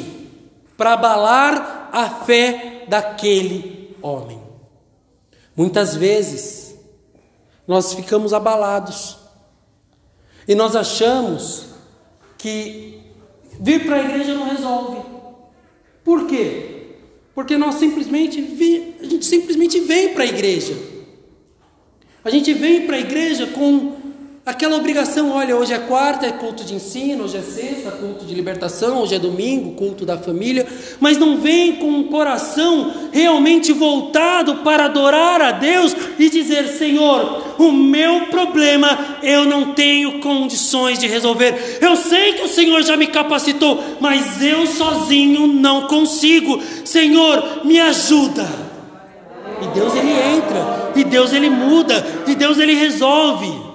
para 0.77 0.93
abalar 0.93 1.89
a 1.93 2.11
fé 2.27 2.85
daquele 2.89 3.97
homem. 4.03 4.39
Muitas 5.57 5.95
vezes 5.95 6.75
nós 7.67 7.95
ficamos 7.95 8.35
abalados 8.35 9.17
e 10.47 10.55
nós 10.55 10.77
achamos 10.77 11.67
que 12.39 13.01
vir 13.61 13.85
para 13.85 13.97
a 13.97 14.05
igreja 14.05 14.35
não 14.35 14.49
resolve. 14.49 15.03
Por 16.05 16.27
quê? 16.27 16.77
Porque 17.35 17.57
nós 17.57 17.77
simplesmente 17.77 18.41
vi, 18.41 18.95
a 19.01 19.05
gente 19.05 19.27
simplesmente 19.27 19.81
vem 19.81 20.15
para 20.15 20.25
a 20.25 20.27
igreja. 20.27 20.77
A 22.25 22.31
gente 22.31 22.53
vem 22.55 22.87
para 22.87 22.97
a 22.97 23.01
igreja 23.01 23.47
com 23.49 24.06
Aquela 24.47 24.77
obrigação, 24.77 25.33
olha, 25.33 25.57
hoje 25.57 25.75
é 25.75 25.79
quarta, 25.79 26.25
é 26.25 26.31
culto 26.31 26.63
de 26.63 26.73
ensino, 26.73 27.25
hoje 27.25 27.37
é 27.37 27.43
sexta, 27.43 27.91
culto 27.91 28.25
de 28.25 28.33
libertação, 28.33 29.03
hoje 29.03 29.17
é 29.17 29.19
domingo, 29.19 29.73
culto 29.73 30.07
da 30.07 30.17
família, 30.17 30.65
mas 31.01 31.19
não 31.19 31.39
vem 31.39 31.75
com 31.75 31.89
um 31.89 32.05
coração 32.05 32.93
realmente 33.11 33.73
voltado 33.73 34.59
para 34.59 34.85
adorar 34.85 35.43
a 35.43 35.51
Deus 35.51 35.97
e 36.17 36.31
dizer: 36.31 36.69
Senhor, 36.69 37.43
o 37.59 37.73
meu 37.73 38.27
problema 38.27 39.19
eu 39.21 39.45
não 39.45 39.75
tenho 39.75 40.21
condições 40.21 40.97
de 41.01 41.09
resolver. 41.09 41.81
Eu 41.81 41.97
sei 41.97 42.35
que 42.35 42.45
o 42.45 42.49
Senhor 42.49 42.85
já 42.85 42.97
me 42.97 43.09
capacitou, 43.09 43.83
mas 43.99 44.41
eu 44.41 44.65
sozinho 44.69 45.49
não 45.49 45.89
consigo. 45.89 46.63
Senhor, 46.85 47.63
me 47.65 47.81
ajuda. 47.81 48.49
E 49.61 49.67
Deus 49.75 49.93
ele 49.97 50.13
entra, 50.13 50.93
e 50.95 51.03
Deus 51.03 51.33
ele 51.33 51.51
muda, 51.51 52.07
e 52.29 52.37
Deus 52.37 52.59
ele 52.59 52.75
resolve 52.75 53.66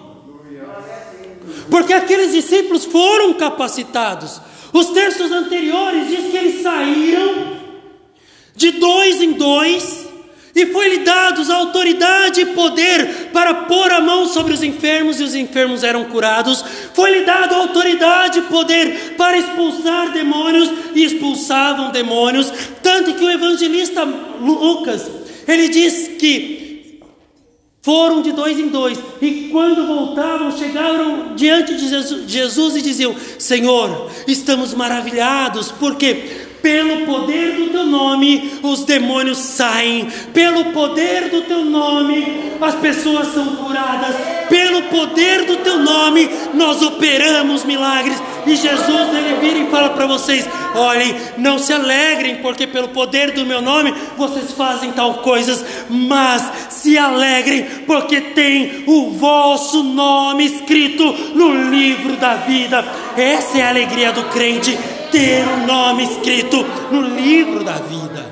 porque 1.72 1.94
aqueles 1.94 2.34
discípulos 2.34 2.86
foram 2.86 3.34
capacitados. 3.34 4.42
Os 4.74 4.90
textos 4.90 5.32
anteriores 5.32 6.10
diz 6.10 6.30
que 6.30 6.38
eles 6.38 6.62
saíram 6.62 7.60
de 8.54 8.72
dois 8.72 9.22
em 9.22 9.32
dois, 9.32 10.08
e 10.54 10.66
foi-lhe 10.66 10.98
dados 10.98 11.50
autoridade 11.50 12.42
e 12.42 12.46
poder 12.48 13.30
para 13.32 13.54
pôr 13.54 13.90
a 13.90 14.02
mão 14.02 14.28
sobre 14.28 14.54
os 14.54 14.62
enfermos 14.62 15.20
e 15.20 15.24
os 15.24 15.34
enfermos 15.34 15.82
eram 15.82 16.04
curados. 16.06 16.64
Foi-lhe 16.94 17.22
dado 17.24 17.56
autoridade 17.56 18.40
e 18.40 18.44
poder 18.44 19.16
para 19.18 19.38
expulsar 19.38 20.12
demônios 20.12 20.70
e 20.94 21.06
expulsavam 21.06 21.92
demônios. 21.92 22.52
Tanto 22.84 23.14
que 23.14 23.24
o 23.24 23.32
evangelista 23.32 24.04
Lucas, 24.04 25.10
ele 25.48 25.70
diz 25.70 26.10
que 26.20 26.61
foram 27.82 28.22
de 28.22 28.32
dois 28.32 28.60
em 28.60 28.68
dois, 28.68 29.00
e 29.22 29.50
quando 29.52 29.88
voltavam, 29.88 30.56
chegaram 30.56 31.36
diante 31.36 31.76
de 31.76 31.88
Jesus 32.28 32.76
e 32.76 32.82
diziam: 32.82 33.16
Senhor, 33.40 34.10
estamos 34.28 34.74
maravilhados, 34.74 35.72
porque 35.72 36.50
pelo 36.62 37.06
poder 37.08 37.54
do 37.54 37.70
teu 37.70 37.86
nome, 37.86 38.60
os 38.62 38.84
demônios 38.84 39.40
saem. 39.40 40.08
Pelo 40.34 40.66
poder 40.66 41.30
do 41.30 41.42
teu 41.42 41.66
nome, 41.66 42.52
as 42.62 42.76
pessoas 42.76 43.30
são 43.34 43.56
curadas. 43.56 44.16
Pelo 44.48 44.84
poder 44.84 45.46
do 45.46 45.58
teu 45.58 45.80
nome, 45.80 46.30
nós 46.54 46.82
operamos 46.82 47.64
milagres. 47.64 48.22
E 48.46 48.56
Jesus 48.56 49.10
ele 49.14 49.40
vira 49.40 49.60
e 49.60 49.72
fala 49.72 49.90
para 49.90 50.06
vocês: 50.06 50.48
olhem, 50.76 51.16
não 51.38 51.58
se 51.58 51.74
alegrem, 51.74 52.38
porque 52.38 52.68
pelo 52.68 52.90
poder 52.90 53.32
do 53.32 53.46
meu 53.46 53.62
nome 53.62 53.94
vocês 54.18 54.52
fazem 54.52 54.92
tal 54.92 55.16
coisas, 55.16 55.66
mas 55.90 56.44
se 56.82 56.98
alegrem, 56.98 57.64
porque 57.86 58.20
tem 58.20 58.84
o 58.88 59.12
vosso 59.12 59.84
nome 59.84 60.46
escrito 60.46 61.04
no 61.36 61.70
livro 61.70 62.18
da 62.18 62.36
vida. 62.38 62.84
Essa 63.16 63.60
é 63.60 63.62
a 63.62 63.70
alegria 63.70 64.12
do 64.12 64.24
crente 64.26 64.78
ter 65.12 65.46
o 65.48 65.68
nome 65.68 66.04
escrito 66.04 66.66
no 66.92 67.02
livro 67.02 67.64
da 67.64 67.74
vida. 67.74 68.32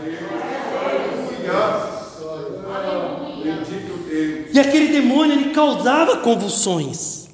E 4.51 4.59
aquele 4.59 4.88
demônio 4.88 5.33
ele 5.33 5.51
causava 5.51 6.17
convulsões. 6.17 7.29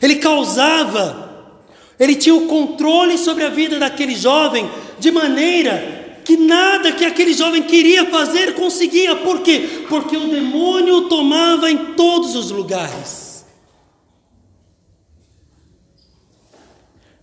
Ele 0.00 0.16
causava, 0.16 1.58
ele 2.00 2.14
tinha 2.16 2.34
o 2.34 2.46
controle 2.46 3.18
sobre 3.18 3.44
a 3.44 3.50
vida 3.50 3.78
daquele 3.78 4.16
jovem 4.16 4.68
de 4.98 5.10
maneira 5.10 5.93
que 6.24 6.36
nada 6.36 6.92
que 6.92 7.04
aquele 7.04 7.34
jovem 7.34 7.62
queria 7.62 8.06
fazer 8.06 8.54
conseguia. 8.54 9.14
Por 9.16 9.40
quê? 9.40 9.84
Porque 9.88 10.16
o 10.16 10.28
demônio 10.28 10.96
o 10.96 11.08
tomava 11.08 11.70
em 11.70 11.94
todos 11.94 12.34
os 12.34 12.50
lugares. 12.50 13.44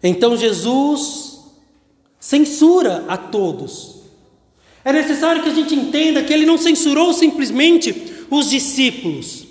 Então 0.03 0.37
Jesus 0.37 1.39
censura 2.19 3.05
a 3.07 3.17
todos. 3.17 4.01
É 4.83 4.91
necessário 4.91 5.43
que 5.43 5.49
a 5.49 5.53
gente 5.53 5.75
entenda 5.75 6.23
que 6.23 6.33
ele 6.33 6.45
não 6.45 6.57
censurou 6.57 7.13
simplesmente 7.13 8.25
os 8.29 8.49
discípulos. 8.49 9.45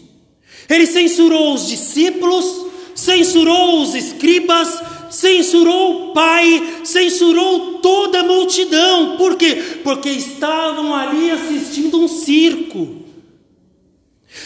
Ele 0.68 0.86
censurou 0.86 1.54
os 1.54 1.66
discípulos, 1.68 2.66
censurou 2.94 3.82
os 3.82 3.94
escribas, 3.94 4.80
censurou 5.10 6.10
o 6.10 6.12
pai, 6.12 6.80
censurou 6.84 7.78
toda 7.78 8.20
a 8.20 8.24
multidão. 8.24 9.16
Por 9.16 9.36
quê? 9.36 9.80
Porque 9.82 10.08
estavam 10.08 10.94
ali 10.94 11.30
assistindo 11.30 12.00
um 12.00 12.08
circo. 12.08 12.96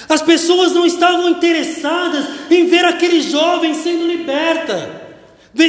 As 0.09 0.23
pessoas 0.23 0.73
não 0.73 0.87
estavam 0.87 1.29
interessadas 1.29 2.27
em 2.51 2.67
ver 2.67 2.85
aquele 2.85 3.21
jovem 3.21 3.75
sendo 3.75 4.07
liberta 4.07 5.05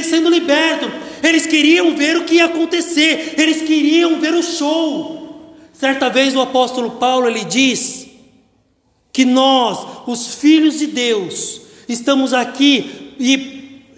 sendo 0.04 0.30
liberto. 0.30 0.92
Eles 1.22 1.46
queriam 1.46 1.96
ver 1.96 2.18
o 2.18 2.24
que 2.24 2.36
ia 2.36 2.46
acontecer, 2.46 3.36
eles 3.38 3.62
queriam 3.62 4.20
ver 4.20 4.34
o 4.34 4.44
show. 4.44 5.56
Certa 5.74 6.10
vez 6.10 6.36
o 6.36 6.42
apóstolo 6.42 6.92
Paulo 6.92 7.28
ele 7.28 7.44
diz 7.46 8.08
que 9.12 9.26
nós, 9.26 10.08
os 10.08 10.36
filhos 10.36 10.80
de 10.80 10.88
Deus, 10.88 11.62
estamos 11.88 12.34
aqui 12.34 13.14
e, 13.20 13.55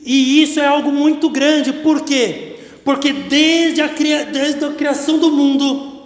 e 0.09 0.41
isso 0.41 0.61
é 0.61 0.65
algo 0.65 0.89
muito 0.89 1.29
grande, 1.29 1.73
por 1.73 2.01
quê? 2.01 2.55
Porque 2.85 3.11
desde 3.11 3.81
a, 3.81 3.87
desde 3.87 4.63
a 4.63 4.71
criação 4.71 5.19
do 5.19 5.29
mundo, 5.29 6.03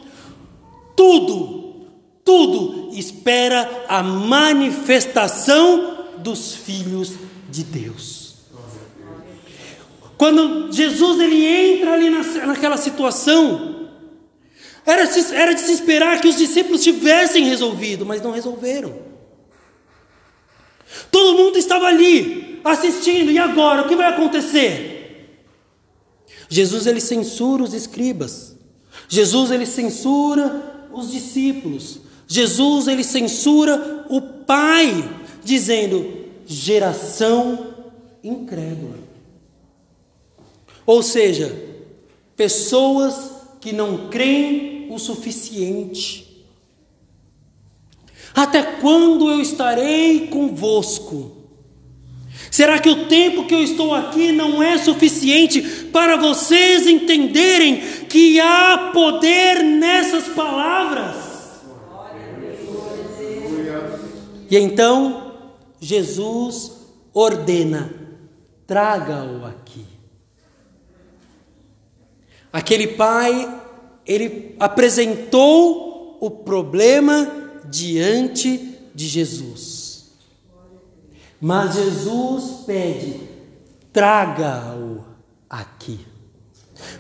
tudo, 0.96 1.86
tudo 2.26 2.90
espera 2.94 3.86
a 3.88 4.02
manifestação 4.02 6.08
dos 6.18 6.56
filhos 6.56 7.14
de 7.48 7.64
Deus. 7.64 8.38
Quando 10.18 10.72
Jesus 10.72 11.20
ele 11.20 11.46
entra 11.46 11.94
ali 11.94 12.10
na, 12.10 12.24
naquela 12.48 12.78
situação, 12.78 13.88
era, 14.84 15.04
era 15.34 15.54
de 15.54 15.62
se 15.62 15.74
esperar 15.74 16.20
que 16.20 16.28
os 16.28 16.38
discípulos 16.38 16.84
tivessem 16.84 17.46
resolvido, 17.46 18.04
mas 18.04 18.20
não 18.20 18.32
resolveram. 18.32 19.11
Todo 21.12 21.38
mundo 21.38 21.58
estava 21.58 21.86
ali, 21.86 22.60
assistindo, 22.64 23.32
e 23.32 23.38
agora? 23.38 23.84
O 23.84 23.88
que 23.88 23.96
vai 23.96 24.08
acontecer? 24.08 24.92
Jesus 26.50 26.86
ele 26.86 27.00
censura 27.00 27.64
os 27.64 27.74
escribas. 27.74 28.56
Jesus 29.08 29.52
ele 29.52 29.66
censura 29.66 30.90
os 30.94 31.12
discípulos. 31.12 32.00
Jesus 32.28 32.88
ele 32.88 33.04
censura 33.04 34.06
o 34.10 34.22
Pai, 34.22 35.10
dizendo: 35.44 36.26
geração 36.46 37.74
incrédula. 38.24 38.98
Ou 40.86 41.02
seja, 41.02 41.56
pessoas 42.36 43.32
que 43.62 43.72
não 43.72 44.10
creem 44.10 44.88
o 44.90 45.00
suficiente. 45.00 46.21
Até 48.34 48.63
quando 48.63 49.30
eu 49.30 49.41
estarei 49.41 50.28
convosco? 50.28 51.38
Será 52.50 52.80
que 52.80 52.89
o 52.89 53.06
tempo 53.06 53.46
que 53.46 53.54
eu 53.54 53.63
estou 53.63 53.94
aqui 53.94 54.32
não 54.32 54.62
é 54.62 54.78
suficiente 54.78 55.62
para 55.91 56.17
vocês 56.17 56.86
entenderem 56.86 57.78
que 58.10 58.39
há 58.39 58.91
poder 58.94 59.63
nessas 59.63 60.28
palavras? 60.30 61.15
E 64.50 64.58
então 64.58 65.34
Jesus 65.80 66.74
ordena: 67.13 67.94
traga-o 68.67 69.46
aqui. 69.46 69.86
Aquele 72.52 72.88
pai, 72.88 73.62
ele 74.06 74.58
apresentou 74.60 76.17
o 76.20 76.30
problema 76.30 77.41
diante 77.72 78.78
de 78.94 79.08
Jesus. 79.08 80.12
Mas 81.40 81.74
Jesus 81.74 82.66
pede: 82.66 83.20
traga-o 83.92 85.04
aqui. 85.50 86.00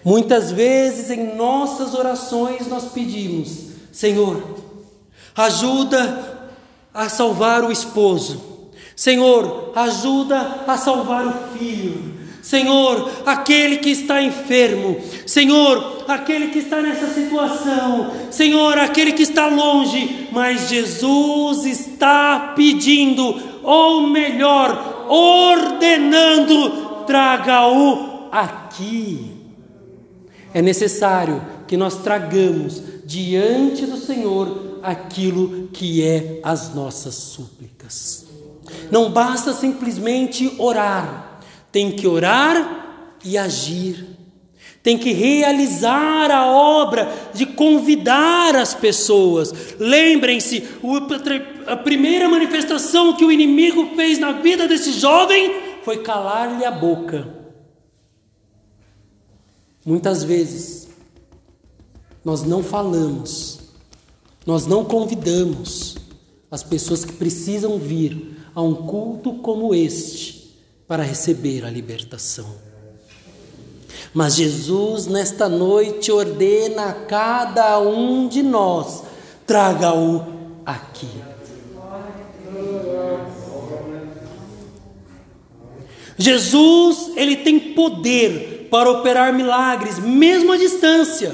Muitas 0.03 0.51
vezes 0.51 1.09
em 1.09 1.35
nossas 1.35 1.93
orações 1.93 2.67
nós 2.67 2.85
pedimos: 2.91 3.71
Senhor, 3.91 4.41
ajuda 5.35 6.49
a 6.93 7.09
salvar 7.09 7.63
o 7.63 7.71
esposo. 7.71 8.69
Senhor, 8.95 9.71
ajuda 9.75 10.63
a 10.67 10.77
salvar 10.77 11.25
o 11.25 11.57
filho. 11.57 11.90
Senhor, 12.41 13.09
aquele 13.25 13.77
que 13.77 13.91
está 13.91 14.21
enfermo, 14.21 14.99
Senhor, 15.27 16.05
aquele 16.07 16.47
que 16.47 16.59
está 16.59 16.81
nessa 16.81 17.07
situação, 17.07 18.11
Senhor, 18.31 18.79
aquele 18.79 19.13
que 19.13 19.21
está 19.21 19.47
longe, 19.47 20.27
mas 20.31 20.67
Jesus 20.67 21.65
está 21.65 22.53
pedindo, 22.55 23.39
ou 23.61 24.07
melhor, 24.07 25.05
ordenando, 25.07 27.03
traga-o 27.05 28.29
aqui. 28.31 29.31
É 30.53 30.61
necessário 30.61 31.41
que 31.67 31.77
nós 31.77 31.97
tragamos 31.97 32.81
diante 33.05 33.85
do 33.85 33.97
Senhor 33.97 34.79
aquilo 34.81 35.69
que 35.71 36.03
é 36.03 36.39
as 36.43 36.73
nossas 36.73 37.15
súplicas. 37.15 38.25
Não 38.89 39.11
basta 39.11 39.53
simplesmente 39.53 40.53
orar 40.57 41.30
tem 41.71 41.91
que 41.91 42.07
orar 42.07 43.17
e 43.23 43.37
agir. 43.37 44.07
Tem 44.83 44.97
que 44.97 45.11
realizar 45.11 46.31
a 46.31 46.47
obra 46.47 47.11
de 47.33 47.45
convidar 47.45 48.55
as 48.55 48.73
pessoas. 48.73 49.53
Lembrem-se, 49.79 50.67
a 51.67 51.77
primeira 51.77 52.27
manifestação 52.27 53.15
que 53.15 53.23
o 53.23 53.31
inimigo 53.31 53.95
fez 53.95 54.17
na 54.17 54.31
vida 54.31 54.67
desse 54.67 54.91
jovem 54.93 55.53
foi 55.83 56.01
calar-lhe 56.01 56.65
a 56.65 56.71
boca. 56.71 57.27
Muitas 59.85 60.23
vezes, 60.23 60.89
nós 62.25 62.43
não 62.43 62.63
falamos, 62.63 63.59
nós 64.45 64.65
não 64.65 64.83
convidamos 64.83 65.95
as 66.49 66.63
pessoas 66.63 67.05
que 67.05 67.13
precisam 67.13 67.77
vir 67.77 68.35
a 68.53 68.61
um 68.61 68.73
culto 68.73 69.33
como 69.35 69.75
este 69.75 70.40
para 70.91 71.03
receber 71.03 71.63
a 71.63 71.69
libertação. 71.69 72.53
Mas 74.13 74.35
Jesus, 74.35 75.07
nesta 75.07 75.47
noite, 75.47 76.11
ordena 76.11 76.87
a 76.87 76.93
cada 76.93 77.79
um 77.79 78.27
de 78.27 78.43
nós: 78.43 79.01
traga-o 79.47 80.21
aqui. 80.65 81.07
Jesus, 86.17 87.13
ele 87.15 87.37
tem 87.37 87.57
poder 87.73 88.67
para 88.69 88.91
operar 88.91 89.31
milagres, 89.31 89.97
mesmo 89.97 90.51
à 90.51 90.57
distância. 90.57 91.33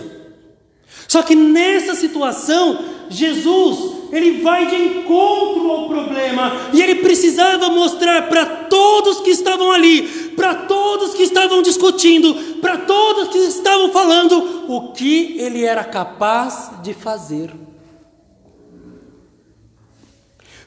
Só 1.07 1.23
que 1.23 1.33
nessa 1.33 1.95
situação, 1.95 2.77
Jesus, 3.09 4.09
ele 4.11 4.41
vai 4.41 4.67
de 4.67 4.75
encontro 4.75 5.71
ao 5.71 5.87
problema, 5.87 6.51
e 6.73 6.81
ele 6.81 6.95
precisava 6.95 7.69
mostrar 7.69 8.27
para 8.27 8.45
todos 8.45 9.21
que 9.21 9.29
estavam 9.29 9.71
ali, 9.71 10.03
para 10.35 10.53
todos 10.53 11.13
que 11.13 11.23
estavam 11.23 11.61
discutindo, 11.61 12.33
para 12.61 12.77
todos 12.79 13.29
que 13.29 13.37
estavam 13.39 13.91
falando, 13.91 14.65
o 14.67 14.93
que 14.93 15.37
ele 15.37 15.63
era 15.63 15.83
capaz 15.83 16.71
de 16.83 16.93
fazer. 16.93 17.53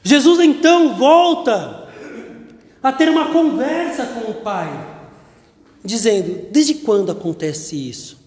Jesus 0.03 0.39
então 0.39 0.95
volta 0.95 1.87
a 2.81 2.91
ter 2.91 3.09
uma 3.09 3.27
conversa 3.31 4.05
com 4.05 4.31
o 4.31 4.35
Pai, 4.35 4.69
dizendo: 5.83 6.47
Desde 6.51 6.75
quando 6.75 7.11
acontece 7.11 7.75
isso? 7.89 8.19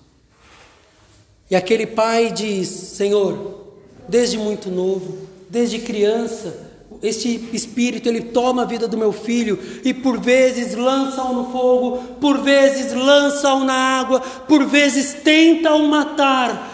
E 1.51 1.57
aquele 1.57 1.87
pai 1.87 2.33
diz: 2.33 2.69
Senhor, 2.69 3.64
desde 4.09 4.39
muito 4.39 4.71
novo, 4.71 5.29
desde 5.49 5.79
criança. 5.79 6.73
Este 7.03 7.51
espírito 7.53 8.09
ele 8.09 8.23
toma 8.23 8.63
a 8.63 8.67
vida 8.67 8.87
do 8.87 8.97
meu 8.97 9.13
filho 9.13 9.59
e 9.85 9.93
por 9.93 10.19
vezes 10.19 10.75
lança-o 10.75 11.35
no 11.35 11.51
fogo, 11.51 11.99
por 12.21 12.39
vezes 12.39 12.93
lança-o 12.93 13.65
na 13.65 13.75
água, 13.75 14.21
por 14.21 14.65
vezes 14.67 15.15
tenta-o 15.15 15.87
matar. 15.89 16.73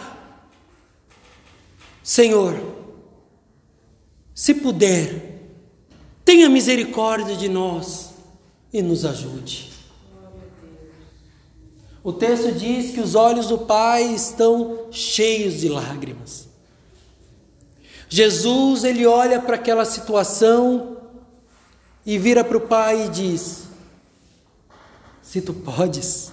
Senhor, 2.02 2.58
se 4.34 4.54
puder, 4.54 5.40
tenha 6.24 6.48
misericórdia 6.48 7.36
de 7.36 7.48
nós 7.48 8.10
e 8.72 8.82
nos 8.82 9.04
ajude. 9.04 9.70
O 12.02 12.12
texto 12.12 12.52
diz 12.52 12.92
que 12.92 13.00
os 13.00 13.14
olhos 13.14 13.48
do 13.48 13.58
pai 13.58 14.14
estão 14.14 14.86
cheios 14.90 15.60
de 15.60 15.68
lágrimas. 15.68 16.49
Jesus 18.12 18.82
ele 18.82 19.06
olha 19.06 19.40
para 19.40 19.54
aquela 19.54 19.84
situação 19.84 20.96
e 22.04 22.18
vira 22.18 22.42
para 22.42 22.56
o 22.56 22.60
pai 22.60 23.06
e 23.06 23.08
diz: 23.08 23.68
Se 25.22 25.40
tu 25.40 25.54
podes. 25.54 26.32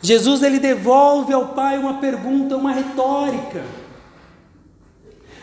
Jesus 0.00 0.42
ele 0.42 0.58
devolve 0.58 1.32
ao 1.34 1.48
pai 1.48 1.76
uma 1.76 1.98
pergunta, 1.98 2.56
uma 2.56 2.72
retórica. 2.72 3.62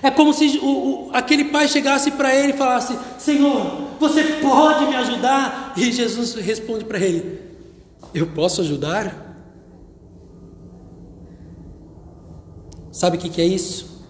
É 0.02 0.10
como 0.10 0.34
se 0.34 0.58
o, 0.58 0.66
o, 0.66 1.12
aquele 1.14 1.46
pai 1.46 1.68
chegasse 1.68 2.10
para 2.10 2.34
ele 2.34 2.54
e 2.54 2.58
falasse: 2.58 2.98
Senhor, 3.20 3.88
você 4.00 4.24
pode 4.42 4.88
me 4.88 4.96
ajudar? 4.96 5.74
E 5.78 5.92
Jesus 5.92 6.34
responde 6.34 6.86
para 6.86 6.98
ele: 6.98 7.40
Eu 8.16 8.26
posso 8.26 8.62
ajudar? 8.62 9.35
Sabe 12.96 13.18
o 13.18 13.20
que, 13.20 13.28
que 13.28 13.42
é 13.42 13.46
isso? 13.46 14.06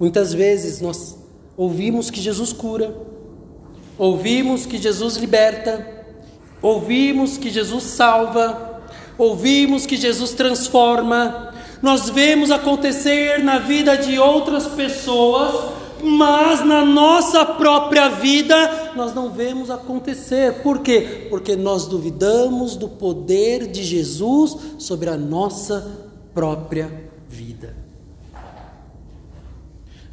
Muitas 0.00 0.34
vezes 0.34 0.80
nós 0.80 1.16
ouvimos 1.56 2.10
que 2.10 2.20
Jesus 2.20 2.52
cura, 2.52 2.92
ouvimos 3.96 4.66
que 4.66 4.78
Jesus 4.78 5.16
liberta, 5.16 6.04
ouvimos 6.60 7.38
que 7.38 7.48
Jesus 7.48 7.84
salva, 7.84 8.82
ouvimos 9.16 9.86
que 9.86 9.96
Jesus 9.96 10.32
transforma, 10.32 11.54
nós 11.80 12.10
vemos 12.10 12.50
acontecer 12.50 13.44
na 13.44 13.60
vida 13.60 13.96
de 13.96 14.18
outras 14.18 14.66
pessoas, 14.66 15.72
mas 16.02 16.66
na 16.66 16.84
nossa 16.84 17.46
própria 17.46 18.08
vida 18.08 18.92
nós 18.96 19.14
não 19.14 19.30
vemos 19.30 19.70
acontecer. 19.70 20.54
Por 20.64 20.80
quê? 20.80 21.28
Porque 21.30 21.54
nós 21.54 21.86
duvidamos 21.86 22.74
do 22.74 22.88
poder 22.88 23.68
de 23.68 23.84
Jesus 23.84 24.56
sobre 24.80 25.08
a 25.10 25.16
nossa 25.16 26.08
própria 26.34 26.90
vida. 27.28 27.83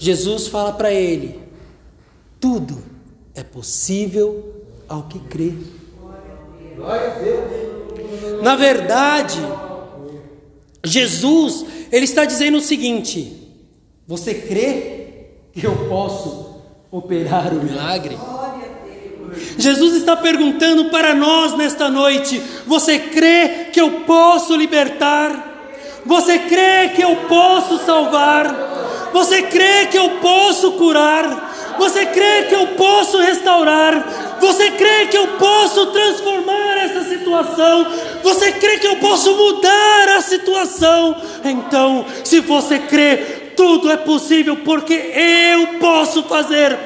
Jesus 0.01 0.47
fala 0.47 0.73
para 0.73 0.91
ele: 0.91 1.39
tudo 2.39 2.83
é 3.35 3.43
possível 3.43 4.65
ao 4.89 5.03
que 5.03 5.19
crê. 5.19 5.53
Na 8.41 8.55
verdade, 8.55 9.37
Jesus, 10.83 11.63
ele 11.91 12.05
está 12.05 12.25
dizendo 12.25 12.57
o 12.57 12.61
seguinte: 12.61 13.47
você 14.07 14.33
crê 14.33 15.27
que 15.53 15.67
eu 15.67 15.87
posso 15.87 16.55
operar 16.89 17.53
o 17.53 17.63
milagre? 17.63 18.17
Jesus 19.55 19.93
está 19.93 20.15
perguntando 20.15 20.85
para 20.85 21.13
nós 21.13 21.55
nesta 21.55 21.91
noite: 21.91 22.41
você 22.65 22.97
crê 22.97 23.67
que 23.71 23.79
eu 23.79 24.01
posso 24.01 24.55
libertar? 24.55 25.49
Você 26.03 26.39
crê 26.39 26.89
que 26.95 27.03
eu 27.03 27.15
posso 27.27 27.85
salvar? 27.85 28.71
Você 29.13 29.43
crê 29.43 29.87
que 29.87 29.97
eu 29.97 30.09
posso 30.21 30.71
curar? 30.73 31.75
Você 31.77 32.05
crê 32.05 32.43
que 32.43 32.55
eu 32.55 32.67
posso 32.67 33.17
restaurar? 33.19 34.37
Você 34.39 34.71
crê 34.71 35.07
que 35.07 35.17
eu 35.17 35.27
posso 35.39 35.87
transformar 35.87 36.77
essa 36.77 37.03
situação? 37.03 37.87
Você 38.23 38.51
crê 38.53 38.77
que 38.77 38.87
eu 38.87 38.97
posso 38.97 39.35
mudar 39.35 40.09
a 40.17 40.21
situação? 40.21 41.15
Então, 41.43 42.05
se 42.23 42.39
você 42.39 42.79
crê, 42.79 43.17
tudo 43.55 43.91
é 43.91 43.97
possível 43.97 44.57
porque 44.57 44.93
eu 44.93 45.79
posso 45.79 46.23
fazer. 46.23 46.77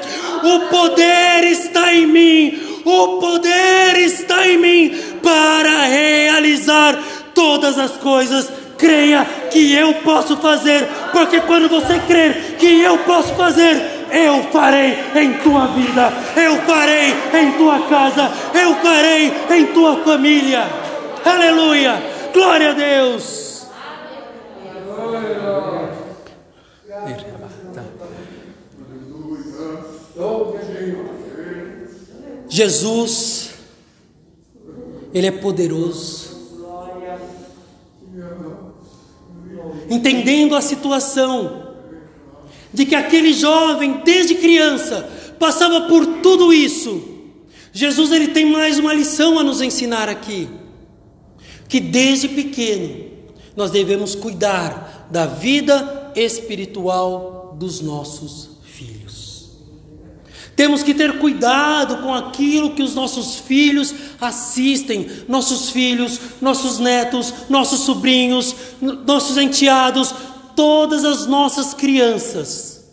O 0.44 0.60
poder 0.70 1.44
está 1.46 1.94
em 1.94 2.06
mim. 2.06 2.82
O 2.84 3.20
poder 3.20 3.98
está 3.98 4.48
em 4.48 4.58
mim 4.58 4.96
para 5.24 5.86
realizar 5.86 6.98
todas 7.34 7.80
as 7.80 7.92
coisas 7.92 8.50
creia 8.78 9.26
que 9.52 9.74
eu 9.74 9.94
posso 9.96 10.38
fazer, 10.38 10.88
porque 11.12 11.40
quando 11.42 11.70
você 11.70 12.00
crer 12.00 12.58
que 12.58 12.82
eu 12.82 12.98
posso 13.00 13.34
fazer, 13.36 13.96
eu 14.12 14.44
farei 14.52 14.98
em 15.16 15.34
tua 15.40 15.68
vida, 15.68 16.12
eu 16.36 16.56
farei 16.62 17.14
em 17.34 17.52
tua 17.54 17.80
casa, 17.88 18.32
eu 18.54 18.76
farei 18.76 19.32
em 19.52 19.66
tua 19.68 20.04
família. 20.04 20.64
Aleluia! 21.24 22.02
Glória 22.34 22.72
a 22.72 22.74
Deus! 22.74 23.46
Jesus, 32.48 33.50
Ele 35.14 35.28
é 35.28 35.32
poderoso. 35.32 36.35
Entendendo 39.90 40.56
a 40.56 40.62
situação 40.62 41.74
de 42.74 42.86
que 42.86 42.96
aquele 42.96 43.34
jovem, 43.34 44.02
desde 44.04 44.36
criança, 44.36 45.10
passava 45.40 45.82
por 45.82 46.06
tudo 46.22 46.54
isso. 46.54 47.02
Jesus 47.72 48.12
ele 48.12 48.30
tem 48.30 48.46
mais 48.46 48.80
uma 48.80 48.94
lição 48.94 49.38
a 49.38 49.44
nos 49.44 49.62
ensinar 49.62 50.10
aqui, 50.10 50.48
que 51.68 51.80
desde 51.80 52.30
pequeno 52.30 53.06
nós 53.56 53.72
devemos 53.72 54.16
cuidar 54.16 55.08
da 55.12 55.26
vida 55.26 56.12
espiritual 56.16 57.56
dos 57.58 57.82
nossos 57.82 58.55
temos 60.56 60.82
que 60.82 60.94
ter 60.94 61.20
cuidado 61.20 61.98
com 61.98 62.14
aquilo 62.14 62.74
que 62.74 62.82
os 62.82 62.96
nossos 62.96 63.40
filhos 63.40 63.94
assistem, 64.22 65.08
nossos 65.28 65.70
filhos, 65.70 66.20
nossos 66.42 66.80
netos, 66.80 67.34
nossos 67.50 67.82
sobrinhos, 67.82 68.56
nossos 68.82 69.38
enteados, 69.38 70.16
todas 70.56 71.04
as 71.04 71.28
nossas 71.28 71.74
crianças. 71.74 72.86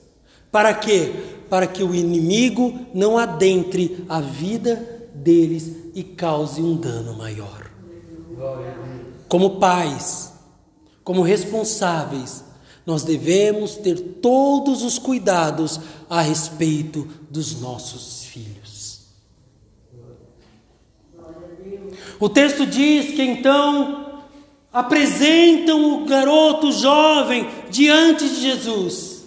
Para 0.51 0.75
quê? 0.75 1.13
Para 1.49 1.67
que 1.67 1.85
o 1.85 1.95
inimigo 1.95 2.81
não 2.93 3.17
adentre 3.17 4.05
a 4.09 4.21
vida 4.21 5.09
deles 5.15 5.71
e 5.95 6.03
cause 6.03 6.61
um 6.61 6.77
dano 6.77 7.17
maior. 7.17 7.71
Como 9.29 9.61
pais, 9.61 10.33
como 11.05 11.23
responsáveis, 11.23 12.45
nós 12.85 13.05
devemos 13.05 13.77
ter 13.77 13.99
todos 14.21 14.83
os 14.83 14.99
cuidados 14.99 15.81
a 16.11 16.21
respeito 16.21 17.09
dos 17.31 17.61
nossos 17.61 18.25
filhos. 18.25 19.03
O 22.19 22.29
texto 22.29 22.67
diz 22.67 23.15
que 23.15 23.23
então 23.23 24.23
apresentam 24.73 26.03
o 26.03 26.05
garoto 26.07 26.73
jovem 26.73 27.49
diante 27.71 28.29
de 28.29 28.41
Jesus. 28.41 29.25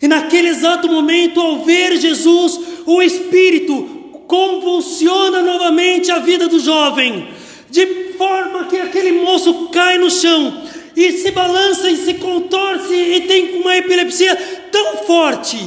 E 0.00 0.08
naquele 0.08 0.48
exato 0.48 0.88
momento, 0.88 1.40
ao 1.40 1.64
ver 1.64 1.96
Jesus, 1.96 2.60
o 2.86 3.00
Espírito 3.02 4.22
convulsiona 4.26 5.42
novamente 5.42 6.10
a 6.10 6.18
vida 6.18 6.48
do 6.48 6.58
jovem, 6.58 7.28
de 7.70 8.12
forma 8.16 8.64
que 8.64 8.76
aquele 8.78 9.12
moço 9.22 9.68
cai 9.68 9.98
no 9.98 10.10
chão 10.10 10.63
e 10.96 11.12
se 11.18 11.30
balança 11.30 11.90
e 11.90 11.96
se 11.96 12.14
contorce 12.14 12.94
e 12.94 13.22
tem 13.22 13.60
uma 13.60 13.76
epilepsia 13.76 14.36
tão 14.70 14.98
forte 14.98 15.58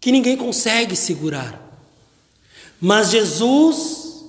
que 0.00 0.12
ninguém 0.12 0.36
consegue 0.36 0.96
segurar. 0.96 1.60
Mas 2.80 3.10
Jesus 3.10 4.26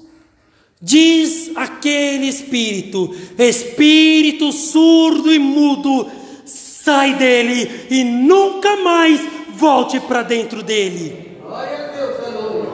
diz 0.81 1.51
aquele 1.55 2.27
espírito, 2.27 3.15
espírito 3.37 4.51
surdo 4.51 5.33
e 5.33 5.39
mudo, 5.39 6.09
sai 6.45 7.15
dele 7.15 7.87
e 7.89 8.03
nunca 8.03 8.77
mais 8.77 9.21
volte 9.55 9.99
para 9.99 10.23
dentro 10.23 10.63
dele. 10.63 11.37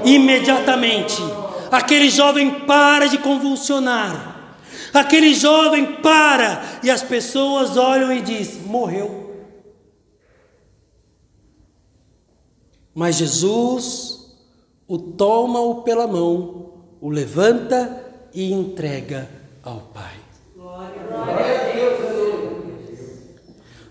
Imediatamente, 0.03 1.17
aquele 1.71 2.09
jovem 2.09 2.51
para 2.51 3.07
de 3.07 3.17
convulsionar. 3.17 4.34
Aquele 4.95 5.34
jovem 5.34 5.97
para 5.97 6.79
e 6.81 6.89
as 6.89 7.03
pessoas 7.03 7.75
olham 7.75 8.12
e 8.13 8.21
diz: 8.21 8.58
morreu. 8.65 9.25
Mas 12.93 13.17
Jesus 13.17 14.15
o 14.88 14.97
toma-o 14.97 15.81
pela 15.81 16.08
mão, 16.08 16.73
o 17.01 17.10
levanta 17.10 18.03
e 18.34 18.53
entrega 18.53 19.27
ao 19.63 19.81
Pai. 19.81 20.13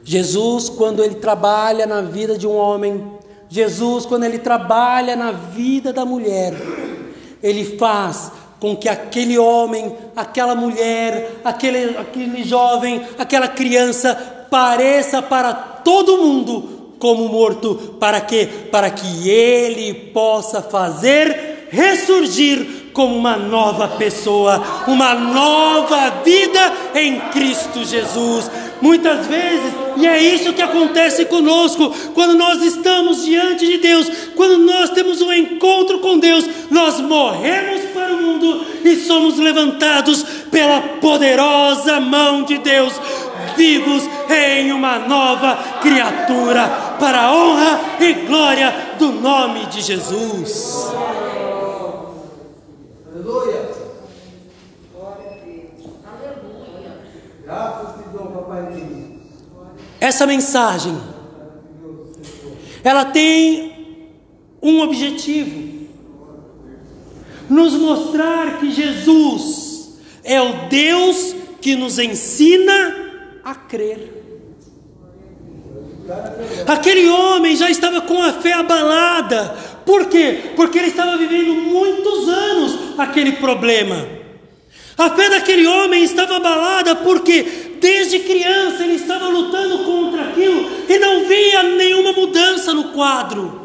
Jesus, 0.03 0.69
quando 0.69 1.03
ele 1.03 1.17
trabalha 1.17 1.87
na 1.87 2.01
vida 2.03 2.39
de 2.39 2.47
um 2.47 2.55
homem, 2.55 3.13
Jesus, 3.49 4.07
quando 4.07 4.25
ele 4.25 4.39
trabalha 4.39 5.17
na 5.17 5.33
vida 5.33 5.93
da 5.93 6.05
mulher, 6.05 6.55
ele 7.43 7.77
faz 7.77 8.31
com 8.65 8.75
que 8.75 8.89
aquele 8.89 9.37
homem, 9.37 9.95
aquela 10.17 10.55
mulher, 10.55 11.33
aquele, 11.45 11.99
aquele 11.99 12.43
jovem, 12.43 12.99
aquela 13.19 13.47
criança 13.47 14.15
pareça 14.51 15.21
para 15.21 15.53
todo 15.53 16.17
mundo 16.17 16.95
como 16.99 17.29
morto, 17.29 17.97
para 18.01 18.23
quê? 18.23 18.49
Para 18.73 18.89
que 18.89 19.29
ele 19.29 19.93
possa 19.93 20.63
fazer 20.63 21.69
ressurgir 21.71 22.85
como 22.95 23.15
uma 23.15 23.37
nova 23.37 23.89
pessoa, 23.89 24.63
uma 24.87 25.15
nova 25.15 26.23
vida 26.25 26.73
em 26.95 27.21
Cristo 27.33 27.85
Jesus. 27.85 28.51
Muitas 28.81 29.27
vezes, 29.27 29.73
e 29.97 30.07
é 30.07 30.23
isso 30.23 30.53
que 30.53 30.63
acontece 30.63 31.25
conosco, 31.27 31.93
quando 32.15 32.35
nós 32.35 32.63
estamos 32.63 33.25
diante 33.25 33.67
de 33.67 33.79
Deus, 33.79 34.11
quando 34.35 34.59
nós 34.59 34.91
temos 34.91 35.21
um 35.21 35.33
encontro 35.33 35.99
com 35.99 36.19
Deus, 36.19 36.49
nós 36.71 37.01
morremos 37.01 37.83
para 37.93 38.04
mundo 38.25 38.65
e 38.85 38.97
somos 38.97 39.39
levantados 39.39 40.23
pela 40.51 40.81
poderosa 41.01 42.01
mão 42.01 42.43
de 42.45 42.59
Deus, 42.59 42.93
vivos 43.57 44.09
em 44.31 44.73
uma 44.73 44.99
nova 44.99 45.57
criatura, 45.81 46.67
para 46.99 47.23
a 47.23 47.33
honra 47.33 47.81
e 48.01 48.13
glória 48.27 48.75
do 48.99 49.13
nome 49.13 49.67
de 49.67 49.83
Jesus. 49.83 50.93
Aleluia. 53.13 53.75
Graças 57.45 57.97
te 57.97 58.09
dou, 58.09 58.27
Papai 58.29 58.63
Deus. 58.73 59.05
Essa 60.01 60.27
mensagem, 60.27 60.99
ela 62.83 63.05
tem 63.05 64.01
um 64.63 64.81
objetivo: 64.81 65.74
nos 67.49 67.75
mostrar 67.75 68.59
que 68.59 68.71
Jesus 68.71 69.99
é 70.23 70.41
o 70.41 70.69
Deus 70.69 71.35
que 71.61 71.75
nos 71.75 71.99
ensina 71.99 72.97
a 73.45 73.55
crer. 73.55 74.23
Aquele 76.67 77.09
homem 77.09 77.57
já 77.57 77.71
estava 77.71 78.01
com 78.03 78.21
a 78.23 78.33
fé 78.33 78.53
abalada. 78.53 79.57
Por 79.87 80.07
quê? 80.07 80.53
Porque 80.57 80.79
ele 80.79 80.89
estava 80.89 81.17
vivendo 81.17 81.55
muitos 81.55 82.29
anos 82.29 82.79
aquele 82.99 83.33
problema. 83.33 84.07
A 84.97 85.11
fé 85.11 85.29
daquele 85.29 85.67
homem 85.67 86.05
estava 86.05 86.37
abalada 86.37 86.95
porque 86.97 87.43
desde 87.81 88.21
criança 88.21 88.85
ele 88.85 88.95
estava 88.95 89.29
lutando 89.29 89.79
contra 89.79 90.29
aquilo 90.29 90.71
e 90.89 90.99
não 90.99 91.27
via 91.27 91.63
nenhuma 91.63 92.13
mudança 92.13 92.73
no 92.73 92.85
quadro. 92.93 93.64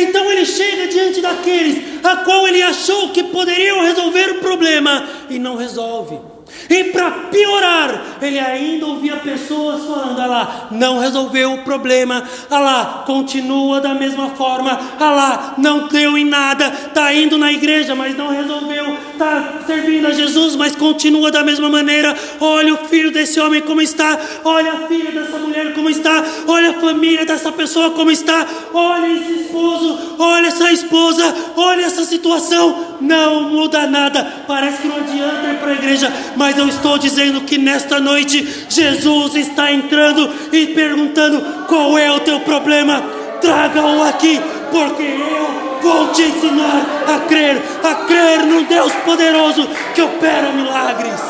Então 0.00 0.30
ele 0.30 0.46
chega 0.46 0.88
diante 0.88 1.20
daqueles 1.20 2.04
a 2.04 2.16
qual 2.16 2.48
ele 2.48 2.62
achou 2.62 3.10
que 3.10 3.24
poderiam 3.24 3.82
resolver 3.82 4.30
o 4.30 4.40
problema 4.40 5.06
e 5.28 5.38
não 5.38 5.56
resolve. 5.56 6.31
E 6.68 6.84
para 6.84 7.10
piorar, 7.30 8.18
ele 8.20 8.38
ainda 8.38 8.86
ouvia 8.86 9.16
pessoas 9.16 9.84
falando: 9.84 10.20
ah 10.20 10.26
lá, 10.26 10.68
não 10.70 10.98
resolveu 10.98 11.54
o 11.54 11.58
problema, 11.58 12.22
ah 12.50 12.58
lá, 12.58 13.02
continua 13.06 13.80
da 13.80 13.94
mesma 13.94 14.30
forma, 14.30 14.78
ah 14.98 15.10
lá, 15.10 15.54
não 15.58 15.88
deu 15.88 16.16
em 16.16 16.24
nada, 16.24 16.68
está 16.68 17.12
indo 17.12 17.36
na 17.36 17.52
igreja, 17.52 17.94
mas 17.94 18.16
não 18.16 18.30
resolveu, 18.30 18.96
está 19.12 19.60
servindo 19.66 20.06
a 20.06 20.12
Jesus, 20.12 20.56
mas 20.56 20.76
continua 20.76 21.30
da 21.30 21.42
mesma 21.42 21.68
maneira. 21.68 22.16
Olha 22.40 22.74
o 22.74 22.88
filho 22.88 23.10
desse 23.10 23.40
homem 23.40 23.60
como 23.60 23.80
está, 23.80 24.18
olha 24.44 24.72
a 24.72 24.86
filha 24.88 25.10
dessa 25.10 25.38
mulher 25.38 25.74
como 25.74 25.90
está, 25.90 26.24
olha 26.46 26.70
a 26.70 26.74
família 26.74 27.26
dessa 27.26 27.52
pessoa 27.52 27.90
como 27.90 28.10
está, 28.10 28.46
olha 28.72 29.06
esse 29.06 29.32
esposo, 29.42 30.16
olha 30.18 30.46
essa 30.46 30.72
esposa, 30.72 31.34
olha 31.56 31.84
essa 31.84 32.04
situação, 32.04 32.96
não 33.00 33.42
muda 33.50 33.86
nada, 33.86 34.44
parece 34.46 34.82
que 34.82 34.88
não 34.88 34.96
adianta 34.96 35.48
ir 35.48 35.58
para 35.58 35.70
a 35.70 35.74
igreja, 35.74 36.12
mas 36.42 36.58
eu 36.58 36.66
estou 36.66 36.98
dizendo 36.98 37.42
que 37.42 37.56
nesta 37.56 38.00
noite 38.00 38.66
Jesus 38.68 39.36
está 39.36 39.70
entrando 39.70 40.28
e 40.52 40.66
perguntando: 40.66 41.40
qual 41.68 41.96
é 41.96 42.10
o 42.10 42.18
teu 42.18 42.40
problema? 42.40 43.00
Traga-o 43.40 44.02
aqui, 44.02 44.40
porque 44.72 45.04
eu 45.04 45.80
vou 45.80 46.08
te 46.08 46.22
ensinar 46.22 46.84
a 47.06 47.20
crer, 47.28 47.62
a 47.84 47.94
crer 48.06 48.40
num 48.40 48.64
Deus 48.64 48.92
poderoso 49.04 49.68
que 49.94 50.02
opera 50.02 50.50
milagres. 50.50 51.20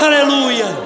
Aleluia. 0.00 0.84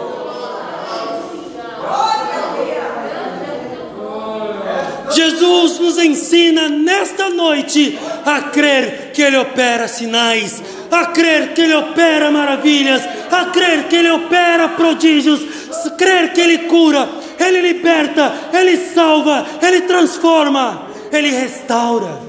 Jesus 5.10 5.78
nos 5.78 5.98
ensina 5.98 6.68
nesta 6.68 7.30
noite 7.30 7.98
a 8.24 8.42
crer 8.42 9.12
que 9.12 9.22
Ele 9.22 9.36
opera 9.36 9.88
sinais, 9.88 10.62
a 10.90 11.06
crer 11.06 11.54
que 11.54 11.62
Ele 11.62 11.74
opera 11.74 12.30
maravilhas, 12.30 13.02
a 13.30 13.46
crer 13.46 13.88
que 13.88 13.96
Ele 13.96 14.10
opera 14.10 14.68
prodígios, 14.70 15.40
a 15.86 15.90
crer 15.90 16.32
que 16.32 16.40
Ele 16.40 16.58
cura, 16.66 17.08
Ele 17.38 17.60
liberta, 17.60 18.32
Ele 18.52 18.76
salva, 18.76 19.46
Ele 19.62 19.82
transforma, 19.82 20.88
Ele 21.12 21.30
restaura. 21.30 22.28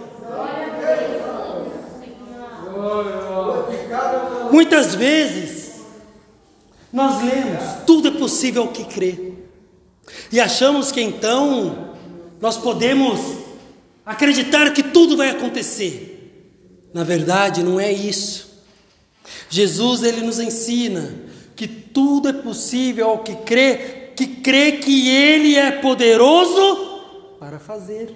Muitas 4.52 4.96
vezes 4.96 5.82
nós 6.92 7.22
lemos, 7.24 7.64
tudo 7.86 8.08
é 8.08 8.12
possível 8.12 8.68
que 8.68 8.84
crê, 8.84 9.34
e 10.32 10.40
achamos 10.40 10.92
que 10.92 11.02
então 11.02 11.89
nós 12.42 12.58
podemos 12.58 13.20
acreditar 14.06 14.72
que 14.74 14.84
tudo 14.84 15.18
vai 15.18 15.30
acontecer. 15.30 16.16
Na 16.94 17.04
verdade, 17.04 17.64
não 17.64 17.80
é 17.80 17.92
isso. 17.92 18.50
Jesus 19.50 20.04
ele 20.04 20.22
nos 20.22 20.40
ensina 20.40 21.14
que 21.56 21.68
tudo 21.68 22.30
é 22.30 22.34
possível 22.34 23.10
ao 23.10 23.20
que 23.20 23.36
crê, 23.36 24.12
que 24.16 24.26
crê 24.26 24.74
que 24.74 25.10
ele 25.10 25.56
é 25.56 25.72
poderoso 25.72 27.36
para 27.40 27.60
fazer. 27.60 28.16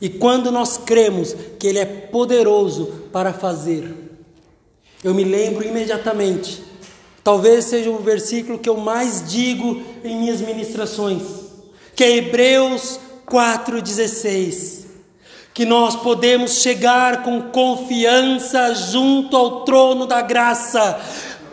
E 0.00 0.08
quando 0.08 0.52
nós 0.52 0.78
cremos 0.78 1.34
que 1.58 1.66
ele 1.66 1.78
é 1.78 1.84
poderoso 1.84 3.08
para 3.12 3.32
fazer, 3.32 3.92
eu 5.02 5.12
me 5.12 5.24
lembro 5.24 5.66
imediatamente. 5.66 6.62
Talvez 7.24 7.64
seja 7.64 7.90
o 7.90 7.98
versículo 7.98 8.58
que 8.58 8.68
eu 8.68 8.76
mais 8.76 9.28
digo 9.28 9.82
em 10.04 10.16
minhas 10.18 10.40
ministrações, 10.40 11.22
que 11.98 12.04
é 12.04 12.16
Hebreus 12.18 13.00
4:16 13.26 14.86
que 15.52 15.64
nós 15.64 15.96
podemos 15.96 16.62
chegar 16.62 17.24
com 17.24 17.50
confiança 17.50 18.72
junto 18.72 19.36
ao 19.36 19.64
trono 19.64 20.06
da 20.06 20.20
graça, 20.20 20.96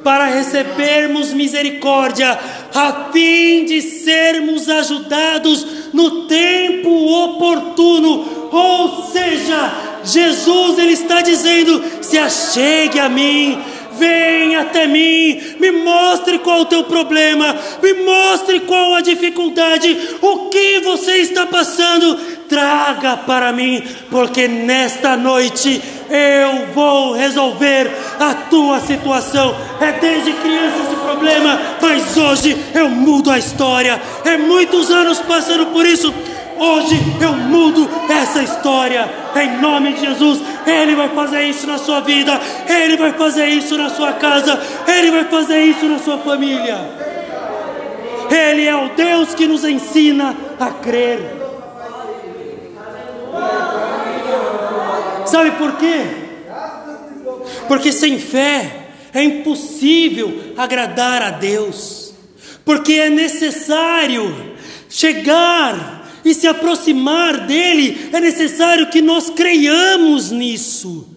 para 0.04 0.26
recebermos 0.26 1.34
misericórdia, 1.34 2.40
a 2.76 3.10
fim 3.12 3.66
de 3.66 3.82
sermos 3.82 4.70
ajudados 4.70 5.66
no 5.92 6.28
tempo 6.28 6.92
oportuno. 7.24 8.50
Ou 8.52 9.12
seja, 9.12 9.74
Jesus 10.04 10.78
ele 10.78 10.94
está 10.94 11.22
dizendo: 11.24 11.82
se 12.02 12.20
achegue 12.20 13.00
a 13.00 13.10
mim, 13.10 13.60
Vem 13.98 14.56
até 14.56 14.88
mim, 14.88 15.42
me 15.60 15.72
mostre 15.72 16.40
qual 16.40 16.62
o 16.62 16.66
teu 16.66 16.84
problema, 16.84 17.56
me 17.82 17.94
mostre 17.94 18.62
qual 18.62 18.96
a 18.96 19.02
dificuldade, 19.02 19.98
o 20.22 20.50
que 20.50 20.80
você 20.80 21.18
está 21.18 21.46
passando. 21.46 22.36
traga 22.48 23.18
para 23.18 23.52
mim, 23.52 23.84
porque 24.12 24.48
nesta 24.48 25.18
noite 25.18 25.82
eu 26.10 26.68
vou 26.74 27.14
resolver 27.14 27.92
a 28.20 28.34
tua 28.50 28.80
situação. 28.80 29.56
É 29.82 29.92
desde 29.94 30.32
criança 30.34 30.78
esse 30.84 30.96
problema, 30.96 31.60
mas 31.82 32.16
hoje 32.16 32.56
eu 32.74 32.90
mudo 32.90 33.32
a 33.32 33.38
história. 33.38 34.02
É 34.24 34.38
muitos 34.38 34.92
anos 34.92 35.20
passando 35.20 35.68
por 35.68 35.86
isso. 35.86 36.14
Hoje 36.58 36.98
eu 37.22 37.34
mudo 37.34 37.90
essa 38.10 38.42
história, 38.42 39.10
em 39.36 39.60
nome 39.60 39.94
de 39.94 40.02
Jesus. 40.02 40.42
Ele 40.66 40.96
vai 40.96 41.10
fazer 41.10 41.44
isso 41.44 41.68
na 41.68 41.78
sua 41.78 42.00
vida, 42.02 42.40
Ele 42.68 42.98
vai 42.98 43.12
fazer 43.14 43.48
isso 43.48 43.78
na 43.78 43.90
sua 43.90 44.14
casa, 44.14 44.60
Ele 44.88 45.12
vai 45.12 45.26
fazer 45.26 45.60
isso 45.62 45.86
na 45.86 46.00
sua 46.00 46.18
família. 46.20 46.78
Ele 48.30 48.66
é 48.66 48.76
o 48.76 48.90
Deus 48.90 49.36
que 49.36 49.48
nos 49.48 49.64
ensina 49.64 50.36
a 50.60 50.72
crer. 50.72 51.20
Sabe 55.26 55.52
por 55.52 55.74
quê? 55.74 56.06
Porque 57.68 57.92
sem 57.92 58.18
fé 58.18 58.88
é 59.14 59.24
impossível 59.24 60.54
agradar 60.58 61.22
a 61.22 61.32
Deus, 61.32 62.14
porque 62.64 62.94
é 62.94 63.10
necessário 63.10 64.56
chegar 64.90 65.95
e 66.26 66.34
se 66.34 66.48
aproximar 66.48 67.46
dele, 67.46 68.10
é 68.12 68.20
necessário 68.20 68.90
que 68.90 69.00
nós 69.00 69.30
creiamos 69.30 70.32
nisso. 70.32 71.08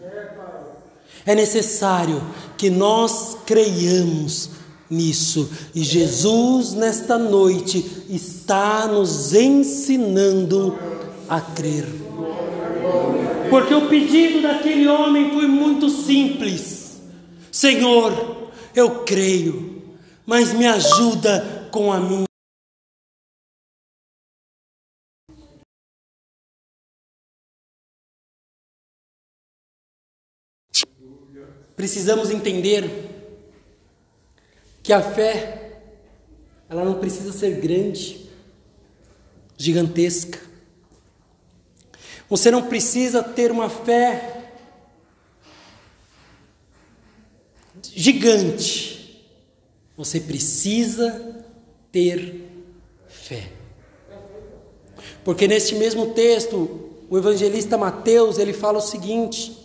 É 1.24 1.34
necessário 1.34 2.22
que 2.58 2.68
nós 2.68 3.38
creiamos 3.46 4.50
nisso. 4.90 5.50
E 5.74 5.82
Jesus, 5.82 6.74
nesta 6.74 7.16
noite, 7.16 7.84
está 8.10 8.86
nos 8.86 9.32
ensinando 9.32 10.78
a 11.28 11.40
crer. 11.40 11.86
Porque 13.48 13.72
o 13.72 13.88
pedido 13.88 14.42
daquele 14.42 14.86
homem 14.86 15.30
foi 15.30 15.46
muito 15.46 15.88
simples: 15.88 17.00
Senhor, 17.50 18.50
eu 18.74 18.90
creio, 19.06 19.82
mas 20.26 20.52
me 20.52 20.66
ajuda 20.66 21.68
com 21.70 21.90
a 21.90 21.98
minha. 21.98 22.27
Precisamos 31.78 32.30
entender 32.32 32.90
que 34.82 34.92
a 34.92 35.00
fé 35.00 35.80
ela 36.68 36.84
não 36.84 36.94
precisa 36.98 37.32
ser 37.32 37.60
grande, 37.60 38.28
gigantesca. 39.56 40.40
Você 42.28 42.50
não 42.50 42.66
precisa 42.66 43.22
ter 43.22 43.52
uma 43.52 43.70
fé 43.70 44.50
gigante. 47.80 49.24
Você 49.96 50.18
precisa 50.18 51.44
ter 51.92 52.44
fé. 53.06 53.52
Porque 55.24 55.46
neste 55.46 55.76
mesmo 55.76 56.12
texto, 56.12 56.90
o 57.08 57.16
evangelista 57.16 57.78
Mateus, 57.78 58.36
ele 58.36 58.52
fala 58.52 58.78
o 58.78 58.82
seguinte: 58.82 59.57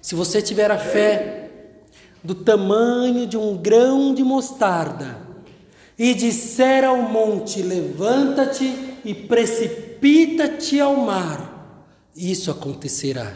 se 0.00 0.14
você 0.14 0.40
tiver 0.40 0.70
a 0.70 0.78
fé 0.78 1.50
do 2.22 2.34
tamanho 2.34 3.26
de 3.26 3.36
um 3.36 3.56
grão 3.56 4.14
de 4.14 4.22
mostarda, 4.22 5.30
e 6.00 6.14
disser 6.14 6.82
ao 6.82 6.96
monte: 6.96 7.60
Levanta-te 7.60 8.96
e 9.04 9.12
precipita-te 9.12 10.80
ao 10.80 10.96
mar, 10.96 11.76
isso 12.16 12.50
acontecerá. 12.50 13.30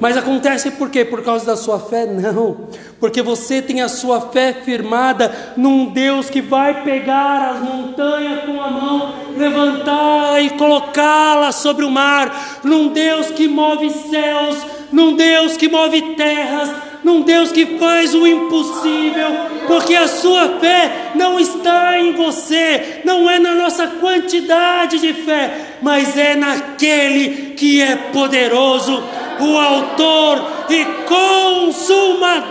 Mas 0.00 0.16
acontece 0.16 0.70
por 0.70 0.90
quê? 0.90 1.04
Por 1.04 1.24
causa 1.24 1.44
da 1.44 1.56
sua 1.56 1.80
fé? 1.80 2.06
Não, 2.06 2.68
porque 3.00 3.20
você 3.20 3.60
tem 3.60 3.82
a 3.82 3.88
sua 3.88 4.20
fé 4.20 4.52
firmada 4.52 5.54
num 5.56 5.86
Deus 5.86 6.30
que 6.30 6.40
vai 6.40 6.84
pegar 6.84 7.54
as 7.54 7.60
montanhas 7.60 8.44
com 8.44 8.62
a 8.62 8.70
mão, 8.70 9.14
levantar 9.36 10.40
e 10.40 10.50
colocá-las 10.50 11.56
sobre 11.56 11.84
o 11.84 11.90
mar, 11.90 12.60
num 12.62 12.92
Deus 12.92 13.32
que 13.32 13.48
move 13.48 13.90
céus 13.90 14.77
num 14.92 15.16
Deus 15.16 15.56
que 15.56 15.68
move 15.68 16.14
terras, 16.14 16.70
num 17.04 17.22
Deus 17.22 17.52
que 17.52 17.78
faz 17.78 18.14
o 18.14 18.26
impossível, 18.26 19.28
porque 19.66 19.94
a 19.94 20.08
sua 20.08 20.58
fé 20.58 21.12
não 21.14 21.38
está 21.38 21.98
em 22.00 22.12
você, 22.12 23.00
não 23.04 23.30
é 23.30 23.38
na 23.38 23.54
nossa 23.54 23.86
quantidade 23.86 24.98
de 24.98 25.12
fé, 25.14 25.78
mas 25.80 26.16
é 26.16 26.34
naquele 26.34 27.54
que 27.54 27.80
é 27.80 27.94
poderoso, 27.96 29.02
o 29.40 29.56
Autor 29.56 30.42
e 30.68 30.84
Consumador 31.06 32.48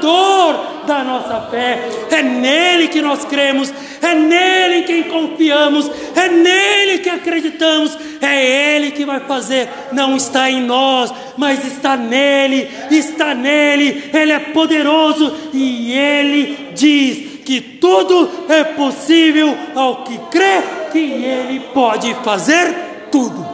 da 0.87 1.03
nossa 1.03 1.41
fé. 1.51 1.87
É 2.09 2.23
nele 2.23 2.87
que 2.87 3.01
nós 3.01 3.25
cremos, 3.25 3.71
é 4.01 4.15
nele 4.15 4.77
em 4.77 4.83
quem 4.83 5.03
confiamos, 5.03 5.91
é 6.15 6.29
nele 6.29 6.99
que 6.99 7.09
acreditamos, 7.09 7.95
é 8.21 8.75
ele 8.75 8.91
que 8.91 9.05
vai 9.05 9.19
fazer. 9.19 9.69
Não 9.91 10.15
está 10.15 10.49
em 10.49 10.61
nós, 10.61 11.13
mas 11.37 11.63
está 11.63 11.95
nele, 11.95 12.69
está 12.89 13.35
nele. 13.35 14.09
Ele 14.13 14.31
é 14.31 14.39
poderoso 14.39 15.35
e 15.53 15.91
ele 15.91 16.71
diz 16.73 17.43
que 17.43 17.61
tudo 17.61 18.29
é 18.49 18.63
possível 18.63 19.55
ao 19.75 20.03
que 20.03 20.17
crê 20.31 20.61
que 20.91 20.99
ele 20.99 21.59
pode 21.73 22.13
fazer 22.23 22.73
tudo. 23.11 23.45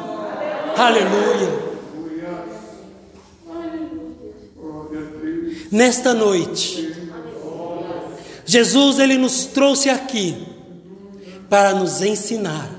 Aleluia. 0.78 1.74
Nesta 5.72 6.14
noite, 6.14 6.93
Jesus 8.46 9.00
ele 9.00 9.18
nos 9.18 9.46
trouxe 9.46 9.90
aqui 9.90 10.36
para 11.50 11.74
nos 11.74 12.02
ensinar 12.02 12.70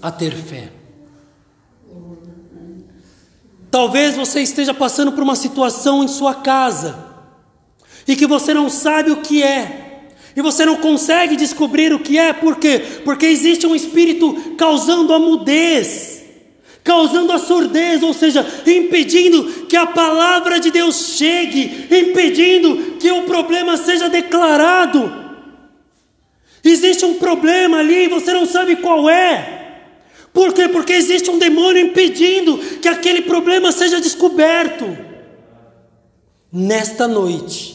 a 0.00 0.10
ter 0.10 0.34
fé. 0.34 0.70
Talvez 3.70 4.14
você 4.14 4.40
esteja 4.40 4.72
passando 4.72 5.12
por 5.12 5.22
uma 5.22 5.34
situação 5.34 6.04
em 6.04 6.08
sua 6.08 6.34
casa 6.34 7.04
e 8.06 8.14
que 8.14 8.26
você 8.26 8.54
não 8.54 8.70
sabe 8.70 9.10
o 9.10 9.16
que 9.16 9.42
é, 9.42 10.10
e 10.36 10.42
você 10.42 10.64
não 10.66 10.76
consegue 10.76 11.36
descobrir 11.36 11.92
o 11.92 11.98
que 11.98 12.18
é, 12.18 12.32
por 12.32 12.56
quê? 12.56 12.80
Porque 13.04 13.26
existe 13.26 13.66
um 13.66 13.74
espírito 13.74 14.54
causando 14.56 15.12
a 15.12 15.18
mudez, 15.18 16.23
causando 16.84 17.32
a 17.32 17.38
surdez, 17.38 18.02
ou 18.02 18.12
seja, 18.12 18.46
impedindo 18.66 19.66
que 19.66 19.74
a 19.74 19.86
palavra 19.86 20.60
de 20.60 20.70
Deus 20.70 21.16
chegue, 21.16 21.88
impedindo 21.90 22.98
que 23.00 23.10
o 23.10 23.22
problema 23.22 23.78
seja 23.78 24.10
declarado. 24.10 25.24
Existe 26.62 27.04
um 27.06 27.14
problema 27.14 27.78
ali 27.78 28.04
e 28.04 28.08
você 28.08 28.32
não 28.34 28.44
sabe 28.44 28.76
qual 28.76 29.08
é. 29.08 29.62
Por 30.32 30.52
quê? 30.52 30.68
Porque 30.68 30.92
existe 30.92 31.30
um 31.30 31.38
demônio 31.38 31.86
impedindo 31.86 32.58
que 32.80 32.88
aquele 32.88 33.22
problema 33.22 33.72
seja 33.72 34.00
descoberto. 34.00 34.84
Nesta 36.52 37.08
noite, 37.08 37.73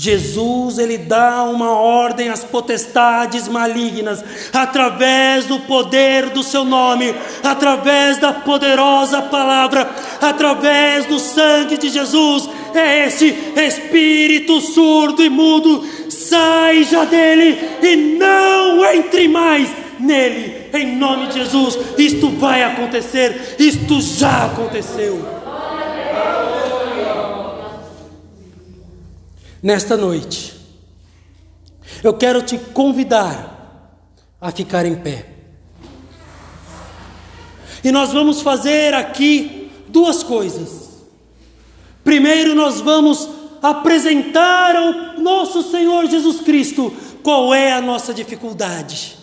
Jesus 0.00 0.78
ele 0.78 0.96
dá 0.96 1.42
uma 1.42 1.72
ordem 1.72 2.28
às 2.28 2.44
potestades 2.44 3.48
malignas 3.48 4.24
através 4.52 5.46
do 5.46 5.58
poder 5.58 6.30
do 6.30 6.40
seu 6.40 6.64
nome, 6.64 7.12
através 7.42 8.16
da 8.18 8.32
poderosa 8.32 9.20
palavra, 9.22 9.90
através 10.20 11.04
do 11.06 11.18
sangue 11.18 11.76
de 11.76 11.88
Jesus. 11.88 12.48
É 12.72 13.08
esse 13.08 13.26
espírito 13.56 14.60
surdo 14.60 15.20
e 15.20 15.28
mudo, 15.28 15.84
sai 16.08 16.84
já 16.84 17.04
dele 17.04 17.58
e 17.82 17.96
não 17.96 18.84
entre 18.84 19.26
mais 19.26 19.68
nele. 19.98 20.68
Em 20.74 20.94
nome 20.94 21.26
de 21.26 21.40
Jesus, 21.40 21.76
isto 21.98 22.28
vai 22.30 22.62
acontecer, 22.62 23.56
isto 23.58 24.00
já 24.00 24.44
aconteceu. 24.44 25.37
Nesta 29.62 29.96
noite, 29.96 30.54
eu 32.02 32.14
quero 32.14 32.42
te 32.42 32.58
convidar 32.58 33.56
a 34.40 34.50
ficar 34.50 34.86
em 34.86 34.94
pé. 34.94 35.26
E 37.82 37.90
nós 37.90 38.12
vamos 38.12 38.40
fazer 38.40 38.94
aqui 38.94 39.70
duas 39.88 40.22
coisas. 40.22 40.88
Primeiro, 42.04 42.54
nós 42.54 42.80
vamos 42.80 43.28
apresentar 43.62 44.76
ao 44.76 45.20
nosso 45.20 45.62
Senhor 45.70 46.06
Jesus 46.06 46.40
Cristo 46.40 46.92
qual 47.22 47.52
é 47.52 47.72
a 47.72 47.80
nossa 47.80 48.14
dificuldade. 48.14 49.16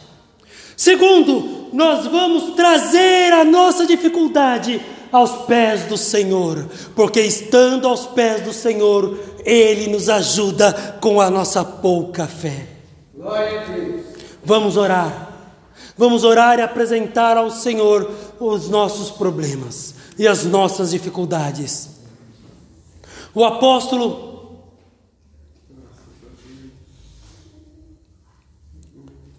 Segundo, 0.75 1.69
nós 1.71 2.05
vamos 2.05 2.55
trazer 2.55 3.31
a 3.33 3.45
nossa 3.45 3.85
dificuldade 3.85 4.81
aos 5.11 5.45
pés 5.45 5.83
do 5.83 5.97
Senhor, 5.97 6.67
porque 6.93 7.21
estando 7.21 7.87
aos 7.87 8.05
pés 8.05 8.41
do 8.41 8.51
Senhor, 8.51 9.17
Ele 9.45 9.87
nos 9.87 10.09
ajuda 10.09 10.97
com 10.99 11.21
a 11.21 11.29
nossa 11.29 11.63
pouca 11.63 12.27
fé. 12.27 12.67
Vamos 14.43 14.75
orar. 14.75 15.33
Vamos 15.97 16.23
orar 16.23 16.59
e 16.59 16.61
apresentar 16.61 17.37
ao 17.37 17.49
Senhor 17.49 18.11
os 18.39 18.67
nossos 18.67 19.11
problemas 19.11 19.95
e 20.17 20.27
as 20.27 20.43
nossas 20.43 20.91
dificuldades. 20.91 21.89
O 23.33 23.45
apóstolo 23.45 24.35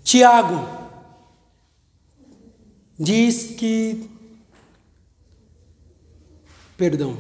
Tiago 0.07 0.65
diz 2.99 3.57
que, 3.57 4.09
perdão, 6.77 7.17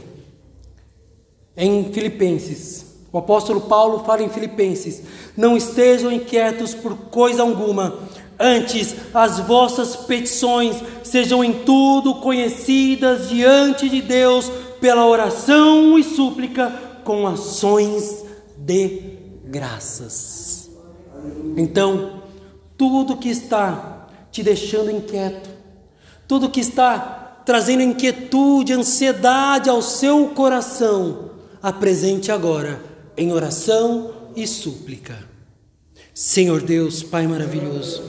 em 1.57 1.93
Filipenses, 1.93 2.87
o 3.13 3.19
apóstolo 3.19 3.63
Paulo 3.63 4.05
fala 4.05 4.23
em 4.23 4.29
Filipenses: 4.29 5.03
não 5.37 5.57
estejam 5.57 6.13
inquietos 6.13 6.75
por 6.75 6.95
coisa 6.95 7.43
alguma, 7.43 7.99
antes 8.39 8.95
as 9.15 9.41
vossas 9.41 9.97
petições 9.97 10.77
sejam 11.03 11.43
em 11.43 11.65
tudo 11.65 12.17
conhecidas 12.17 13.29
diante 13.29 13.89
de 13.89 14.03
Deus 14.03 14.51
pela 14.81 15.07
oração 15.07 15.99
e 15.99 16.05
súplica 16.05 16.71
com 17.05 17.27
ações 17.27 18.25
de 18.59 19.17
graças. 19.47 20.69
Então, 21.57 22.23
tudo 22.77 23.17
que 23.17 23.31
está 23.31 24.09
te 24.31 24.43
deixando 24.43 24.91
inquieto, 24.91 25.49
tudo 26.29 26.51
que 26.51 26.61
está 26.61 27.41
trazendo 27.47 27.83
inquietude, 27.83 28.75
ansiedade 28.75 29.71
ao 29.71 29.81
seu 29.81 30.27
coração, 30.35 31.36
apresente 31.63 32.31
agora 32.31 32.81
em 33.17 33.33
oração 33.33 34.11
e 34.35 34.47
súplica. 34.47 35.17
Senhor 36.15 36.63
Deus, 36.63 37.03
Pai 37.03 37.27
maravilhoso, 37.27 38.03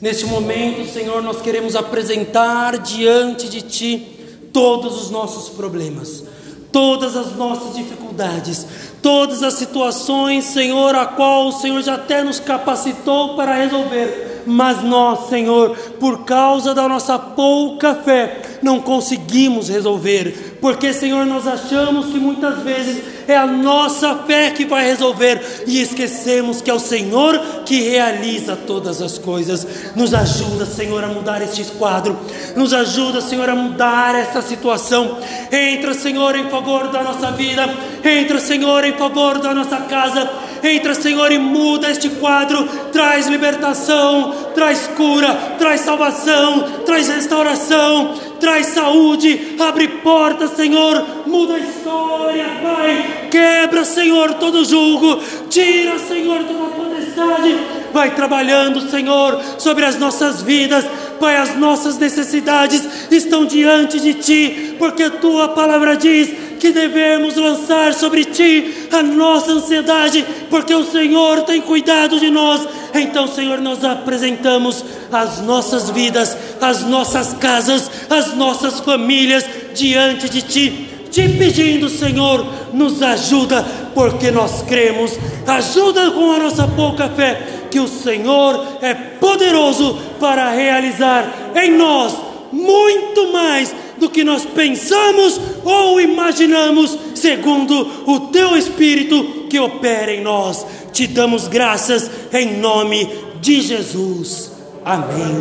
neste 0.00 0.26
momento, 0.26 0.90
Senhor, 0.90 1.22
nós 1.22 1.40
queremos 1.40 1.76
apresentar 1.76 2.78
diante 2.78 3.48
de 3.48 3.62
Ti 3.62 4.48
todos 4.52 5.00
os 5.00 5.10
nossos 5.10 5.48
problemas, 5.48 6.24
todas 6.70 7.16
as 7.16 7.34
nossas 7.36 7.74
dificuldades, 7.74 8.66
todas 9.00 9.42
as 9.42 9.54
situações, 9.54 10.44
Senhor, 10.44 10.94
a 10.94 11.06
qual 11.06 11.48
o 11.48 11.52
Senhor 11.52 11.82
já 11.82 11.94
até 11.94 12.22
nos 12.22 12.38
capacitou 12.38 13.34
para 13.36 13.54
resolver, 13.54 14.42
mas 14.46 14.82
nós, 14.82 15.28
Senhor, 15.28 15.76
por 15.98 16.24
causa 16.24 16.74
da 16.74 16.88
nossa 16.88 17.18
pouca 17.18 17.94
fé, 17.94 18.58
não 18.62 18.80
conseguimos 18.80 19.68
resolver, 19.68 20.51
porque, 20.62 20.92
Senhor, 20.92 21.26
nós 21.26 21.44
achamos 21.44 22.06
que 22.06 22.18
muitas 22.20 22.62
vezes 22.62 23.02
é 23.26 23.36
a 23.36 23.48
nossa 23.48 24.14
fé 24.18 24.52
que 24.52 24.64
vai 24.64 24.84
resolver 24.84 25.64
e 25.66 25.82
esquecemos 25.82 26.62
que 26.62 26.70
é 26.70 26.74
o 26.74 26.78
Senhor 26.78 27.36
que 27.66 27.80
realiza 27.80 28.54
todas 28.54 29.02
as 29.02 29.18
coisas. 29.18 29.66
Nos 29.96 30.14
ajuda, 30.14 30.64
Senhor, 30.64 31.02
a 31.02 31.08
mudar 31.08 31.42
este 31.42 31.64
quadro, 31.64 32.16
nos 32.54 32.72
ajuda, 32.72 33.20
Senhor, 33.20 33.50
a 33.50 33.56
mudar 33.56 34.14
esta 34.14 34.40
situação. 34.40 35.18
Entra, 35.50 35.94
Senhor, 35.94 36.36
em 36.36 36.48
favor 36.48 36.92
da 36.92 37.02
nossa 37.02 37.32
vida, 37.32 37.68
entra, 38.04 38.38
Senhor, 38.38 38.84
em 38.84 38.92
favor 38.92 39.40
da 39.40 39.52
nossa 39.52 39.78
casa. 39.78 40.30
Entra, 40.62 40.94
Senhor, 40.94 41.32
e 41.32 41.38
muda 41.38 41.90
este 41.90 42.08
quadro. 42.08 42.68
Traz 42.92 43.26
libertação, 43.26 44.32
traz 44.54 44.86
cura, 44.96 45.34
traz 45.58 45.80
salvação, 45.80 46.82
traz 46.84 47.08
restauração, 47.08 48.14
traz 48.38 48.68
saúde. 48.68 49.56
Abre 49.58 49.88
portas, 49.88 50.50
Senhor. 50.52 51.04
Muda 51.26 51.54
a 51.54 51.58
história, 51.58 52.46
Pai. 52.62 53.28
Quebra, 53.30 53.84
Senhor, 53.84 54.34
todo 54.34 54.64
julgo. 54.64 55.20
Tira, 55.50 55.98
Senhor, 55.98 56.44
toda 56.44 56.70
potestade. 56.70 57.56
Vai 57.92 58.14
trabalhando, 58.14 58.88
Senhor, 58.88 59.40
sobre 59.58 59.84
as 59.84 59.98
nossas 59.98 60.42
vidas. 60.42 60.84
Pai, 61.18 61.36
as 61.36 61.56
nossas 61.56 61.98
necessidades 61.98 62.82
estão 63.10 63.44
diante 63.44 64.00
de 64.00 64.14
Ti, 64.14 64.76
porque 64.78 65.10
Tua 65.10 65.48
palavra 65.48 65.96
diz 65.96 66.51
que 66.62 66.70
devemos 66.70 67.34
lançar 67.34 67.92
sobre 67.92 68.24
Ti 68.24 68.86
a 68.92 69.02
nossa 69.02 69.50
ansiedade, 69.50 70.24
porque 70.48 70.72
o 70.72 70.84
Senhor 70.84 71.42
tem 71.42 71.60
cuidado 71.60 72.20
de 72.20 72.30
nós. 72.30 72.64
Então, 72.94 73.26
Senhor, 73.26 73.60
nós 73.60 73.82
apresentamos 73.82 74.84
as 75.10 75.40
nossas 75.40 75.90
vidas, 75.90 76.36
as 76.60 76.84
nossas 76.84 77.32
casas, 77.32 77.90
as 78.08 78.36
nossas 78.36 78.78
famílias 78.78 79.44
diante 79.74 80.28
de 80.28 80.40
Ti, 80.40 80.88
te 81.10 81.28
pedindo, 81.30 81.88
Senhor, 81.88 82.46
nos 82.72 83.02
ajuda, 83.02 83.66
porque 83.92 84.30
nós 84.30 84.62
cremos, 84.62 85.18
ajuda 85.44 86.12
com 86.12 86.30
a 86.30 86.38
nossa 86.38 86.68
pouca 86.68 87.08
fé, 87.08 87.42
que 87.72 87.80
o 87.80 87.88
Senhor 87.88 88.78
é 88.80 88.94
poderoso 88.94 89.98
para 90.20 90.48
realizar 90.50 91.52
em 91.56 91.72
nós 91.72 92.14
muito 92.52 93.32
mais 93.32 93.74
do 94.02 94.10
que 94.10 94.24
nós 94.24 94.44
pensamos 94.44 95.40
ou 95.62 96.00
imaginamos, 96.00 96.98
segundo 97.14 97.72
o 98.04 98.32
teu 98.32 98.56
Espírito 98.56 99.46
que 99.48 99.60
opera 99.60 100.12
em 100.12 100.20
nós. 100.20 100.66
Te 100.92 101.06
damos 101.06 101.46
graças 101.46 102.10
em 102.32 102.58
nome 102.58 103.06
de 103.40 103.60
Jesus. 103.60 104.50
Amém 104.84 105.36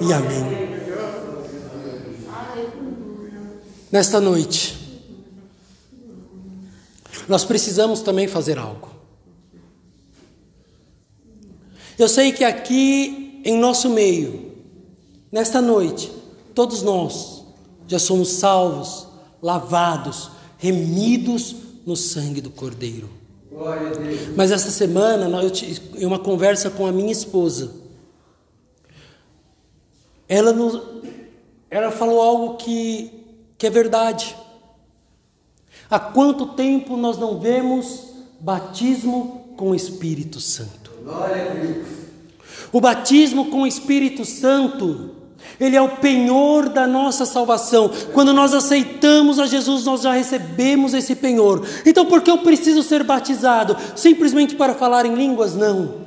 e 0.00 0.12
amém. 0.12 0.66
Nesta 3.92 4.20
noite, 4.20 4.76
nós 7.28 7.44
precisamos 7.44 8.00
também 8.00 8.26
fazer 8.26 8.58
algo. 8.58 8.90
Eu 11.96 12.08
sei 12.08 12.32
que 12.32 12.42
aqui 12.42 13.40
em 13.44 13.56
nosso 13.56 13.88
meio, 13.88 14.52
nesta 15.30 15.62
noite, 15.62 16.10
todos 16.52 16.82
nós 16.82 17.35
já 17.86 17.98
somos 17.98 18.32
salvos, 18.32 19.06
lavados, 19.42 20.30
remidos 20.58 21.56
no 21.84 21.96
sangue 21.96 22.40
do 22.40 22.50
Cordeiro. 22.50 23.08
Mas 24.36 24.50
essa 24.50 24.70
semana, 24.70 25.28
eu 25.42 25.50
tive 25.50 26.04
uma 26.04 26.18
conversa 26.18 26.68
com 26.68 26.86
a 26.86 26.92
minha 26.92 27.12
esposa. 27.12 27.72
Ela, 30.28 30.52
nos, 30.52 30.80
ela 31.70 31.90
falou 31.90 32.20
algo 32.20 32.56
que, 32.56 33.10
que 33.56 33.66
é 33.66 33.70
verdade. 33.70 34.36
Há 35.88 35.98
quanto 35.98 36.48
tempo 36.48 36.96
nós 36.96 37.16
não 37.16 37.38
vemos 37.38 38.10
batismo 38.40 39.54
com 39.56 39.70
o 39.70 39.74
Espírito 39.74 40.40
Santo? 40.40 40.90
O 42.72 42.80
batismo 42.80 43.50
com 43.50 43.62
o 43.62 43.66
Espírito 43.66 44.24
Santo 44.24 45.15
ele 45.60 45.76
é 45.76 45.82
o 45.82 45.96
penhor 45.96 46.68
da 46.68 46.86
nossa 46.86 47.26
salvação. 47.26 47.90
Quando 48.12 48.32
nós 48.32 48.54
aceitamos 48.54 49.38
a 49.38 49.46
Jesus, 49.46 49.84
nós 49.84 50.02
já 50.02 50.12
recebemos 50.12 50.94
esse 50.94 51.14
penhor. 51.14 51.66
Então, 51.84 52.06
por 52.06 52.22
que 52.22 52.30
eu 52.30 52.38
preciso 52.38 52.82
ser 52.82 53.02
batizado? 53.02 53.76
Simplesmente 53.94 54.54
para 54.54 54.74
falar 54.74 55.06
em 55.06 55.14
línguas? 55.14 55.54
Não. 55.54 56.05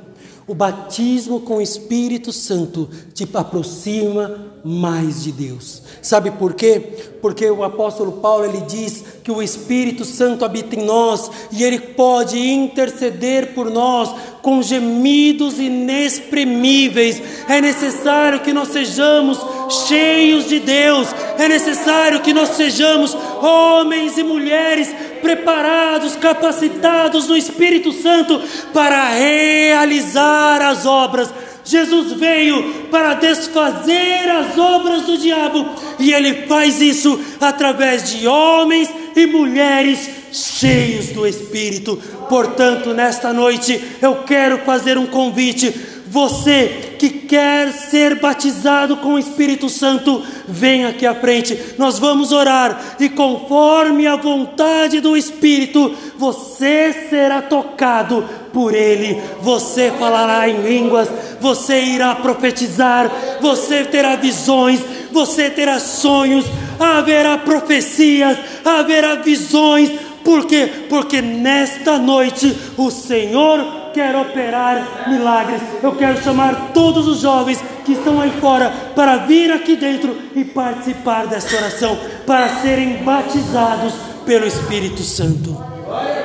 O 0.50 0.54
batismo 0.54 1.38
com 1.38 1.58
o 1.58 1.62
Espírito 1.62 2.32
Santo 2.32 2.90
te 3.14 3.24
aproxima 3.34 4.50
mais 4.64 5.22
de 5.22 5.30
Deus. 5.30 5.80
Sabe 6.02 6.32
por 6.32 6.54
quê? 6.54 6.82
Porque 7.22 7.48
o 7.48 7.62
apóstolo 7.62 8.14
Paulo 8.14 8.46
ele 8.46 8.60
diz 8.62 9.04
que 9.22 9.30
o 9.30 9.40
Espírito 9.40 10.04
Santo 10.04 10.44
habita 10.44 10.74
em 10.74 10.84
nós 10.84 11.30
e 11.52 11.62
ele 11.62 11.78
pode 11.78 12.36
interceder 12.36 13.54
por 13.54 13.70
nós 13.70 14.12
com 14.42 14.60
gemidos 14.60 15.60
inexprimíveis. 15.60 17.22
É 17.48 17.60
necessário 17.60 18.40
que 18.40 18.52
nós 18.52 18.70
sejamos 18.70 19.38
cheios 19.86 20.48
de 20.48 20.58
Deus. 20.58 21.06
É 21.38 21.46
necessário 21.46 22.22
que 22.22 22.34
nós 22.34 22.48
sejamos 22.50 23.16
homens 23.40 24.18
e 24.18 24.24
mulheres 24.24 24.92
preparados, 25.20 26.16
capacitados 26.16 27.28
no 27.28 27.36
Espírito 27.36 27.92
Santo 27.92 28.40
para 28.72 29.08
realizar 29.10 30.62
as 30.62 30.86
obras. 30.86 31.32
Jesus 31.64 32.12
veio 32.14 32.86
para 32.90 33.14
desfazer 33.14 34.28
as 34.28 34.58
obras 34.58 35.02
do 35.02 35.18
diabo 35.18 35.68
e 35.98 36.12
ele 36.12 36.46
faz 36.46 36.80
isso 36.80 37.20
através 37.40 38.10
de 38.10 38.26
homens 38.26 38.88
e 39.14 39.26
mulheres 39.26 40.10
cheios 40.32 41.08
do 41.08 41.26
Espírito. 41.26 41.96
Portanto, 42.28 42.94
nesta 42.94 43.32
noite 43.32 43.80
eu 44.00 44.22
quero 44.24 44.58
fazer 44.58 44.96
um 44.96 45.06
convite 45.06 45.72
você 46.10 46.96
que 46.98 47.08
quer 47.08 47.72
ser 47.72 48.16
batizado 48.16 48.96
com 48.96 49.14
o 49.14 49.18
Espírito 49.18 49.68
Santo, 49.68 50.20
vem 50.48 50.84
aqui 50.84 51.06
à 51.06 51.14
frente. 51.14 51.56
Nós 51.78 52.00
vamos 52.00 52.32
orar 52.32 52.96
e 52.98 53.08
conforme 53.08 54.08
a 54.08 54.16
vontade 54.16 54.98
do 54.98 55.16
Espírito, 55.16 55.94
você 56.18 57.06
será 57.08 57.40
tocado 57.40 58.28
por 58.52 58.74
ele. 58.74 59.22
Você 59.40 59.92
falará 60.00 60.48
em 60.48 60.62
línguas, 60.62 61.08
você 61.40 61.80
irá 61.80 62.12
profetizar, 62.16 63.08
você 63.40 63.84
terá 63.84 64.16
visões, 64.16 64.80
você 65.12 65.48
terá 65.48 65.78
sonhos, 65.78 66.44
haverá 66.80 67.38
profecias, 67.38 68.36
haverá 68.64 69.14
visões. 69.14 69.92
Por 70.24 70.44
quê? 70.44 70.68
Porque 70.88 71.22
nesta 71.22 71.98
noite 71.98 72.52
o 72.76 72.90
Senhor 72.90 73.79
quer 73.92 74.14
operar 74.16 75.08
milagres. 75.08 75.60
Eu 75.82 75.94
quero 75.96 76.22
chamar 76.22 76.70
todos 76.72 77.06
os 77.06 77.20
jovens 77.20 77.62
que 77.84 77.92
estão 77.92 78.20
aí 78.20 78.30
fora 78.40 78.72
para 78.94 79.18
vir 79.18 79.50
aqui 79.52 79.76
dentro 79.76 80.16
e 80.34 80.44
participar 80.44 81.26
desta 81.26 81.56
oração, 81.56 81.98
para 82.26 82.48
serem 82.60 83.02
batizados 83.02 83.94
pelo 84.24 84.46
Espírito 84.46 85.02
Santo. 85.02 85.56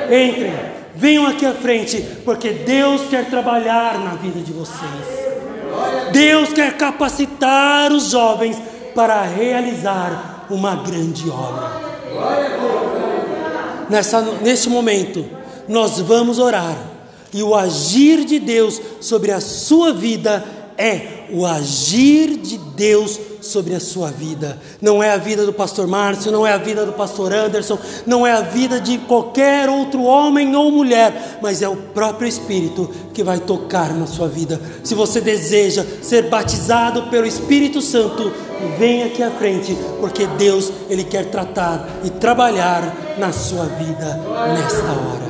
Entrem, 0.04 0.52
venham 0.94 1.26
aqui 1.26 1.44
à 1.44 1.54
frente, 1.54 2.00
porque 2.24 2.50
Deus 2.50 3.02
quer 3.08 3.26
trabalhar 3.26 3.98
na 3.98 4.14
vida 4.14 4.40
de 4.40 4.52
vocês. 4.52 5.26
Deus 6.12 6.52
quer 6.52 6.76
capacitar 6.76 7.92
os 7.92 8.10
jovens 8.10 8.60
para 8.94 9.22
realizar 9.22 10.46
uma 10.48 10.76
grande 10.76 11.28
obra. 11.28 11.86
Nessa, 13.90 14.20
neste 14.42 14.68
momento, 14.68 15.24
nós 15.68 16.00
vamos 16.00 16.38
orar, 16.38 16.76
e 17.36 17.42
o 17.42 17.54
agir 17.54 18.24
de 18.24 18.38
Deus 18.38 18.80
sobre 18.98 19.30
a 19.30 19.42
sua 19.42 19.92
vida 19.92 20.42
é 20.78 21.26
o 21.30 21.44
agir 21.44 22.38
de 22.38 22.56
Deus 22.56 23.20
sobre 23.42 23.74
a 23.74 23.80
sua 23.80 24.10
vida. 24.10 24.58
Não 24.80 25.02
é 25.02 25.12
a 25.12 25.18
vida 25.18 25.44
do 25.44 25.52
pastor 25.52 25.86
Márcio, 25.86 26.32
não 26.32 26.46
é 26.46 26.54
a 26.54 26.56
vida 26.56 26.86
do 26.86 26.94
pastor 26.94 27.34
Anderson, 27.34 27.78
não 28.06 28.26
é 28.26 28.32
a 28.32 28.40
vida 28.40 28.80
de 28.80 28.96
qualquer 28.96 29.68
outro 29.68 30.02
homem 30.02 30.56
ou 30.56 30.72
mulher, 30.72 31.38
mas 31.42 31.60
é 31.60 31.68
o 31.68 31.76
próprio 31.76 32.26
Espírito 32.26 32.90
que 33.12 33.22
vai 33.22 33.38
tocar 33.38 33.92
na 33.92 34.06
sua 34.06 34.28
vida. 34.28 34.58
Se 34.82 34.94
você 34.94 35.20
deseja 35.20 35.84
ser 36.00 36.30
batizado 36.30 37.10
pelo 37.10 37.26
Espírito 37.26 37.82
Santo, 37.82 38.32
venha 38.78 39.08
aqui 39.08 39.22
à 39.22 39.30
frente, 39.30 39.76
porque 40.00 40.26
Deus 40.38 40.72
ele 40.88 41.04
quer 41.04 41.26
tratar 41.26 41.86
e 42.02 42.08
trabalhar 42.08 43.16
na 43.18 43.30
sua 43.30 43.66
vida 43.66 44.22
nesta 44.54 44.92
hora. 44.92 45.25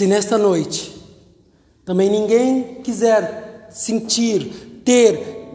Se 0.00 0.06
nesta 0.06 0.38
noite 0.38 0.98
também 1.84 2.08
ninguém 2.08 2.76
quiser 2.82 3.66
sentir, 3.68 4.80
ter 4.82 5.46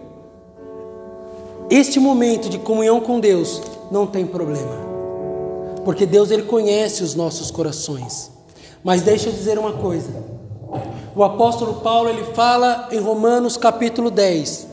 este 1.68 2.00
momento 2.00 2.48
de 2.48 2.60
comunhão 2.60 3.02
com 3.02 3.20
Deus, 3.20 3.60
não 3.90 4.06
tem 4.06 4.24
problema. 4.24 4.78
Porque 5.84 6.06
Deus 6.06 6.30
ele 6.30 6.44
conhece 6.44 7.02
os 7.02 7.16
nossos 7.16 7.50
corações. 7.50 8.30
Mas 8.84 9.02
deixa 9.02 9.30
eu 9.30 9.34
dizer 9.34 9.58
uma 9.58 9.74
coisa. 9.74 10.12
O 11.16 11.24
apóstolo 11.24 11.82
Paulo 11.82 12.10
ele 12.10 12.26
fala 12.36 12.90
em 12.92 13.00
Romanos 13.00 13.58
capítulo 13.58 14.12
10 14.12 14.68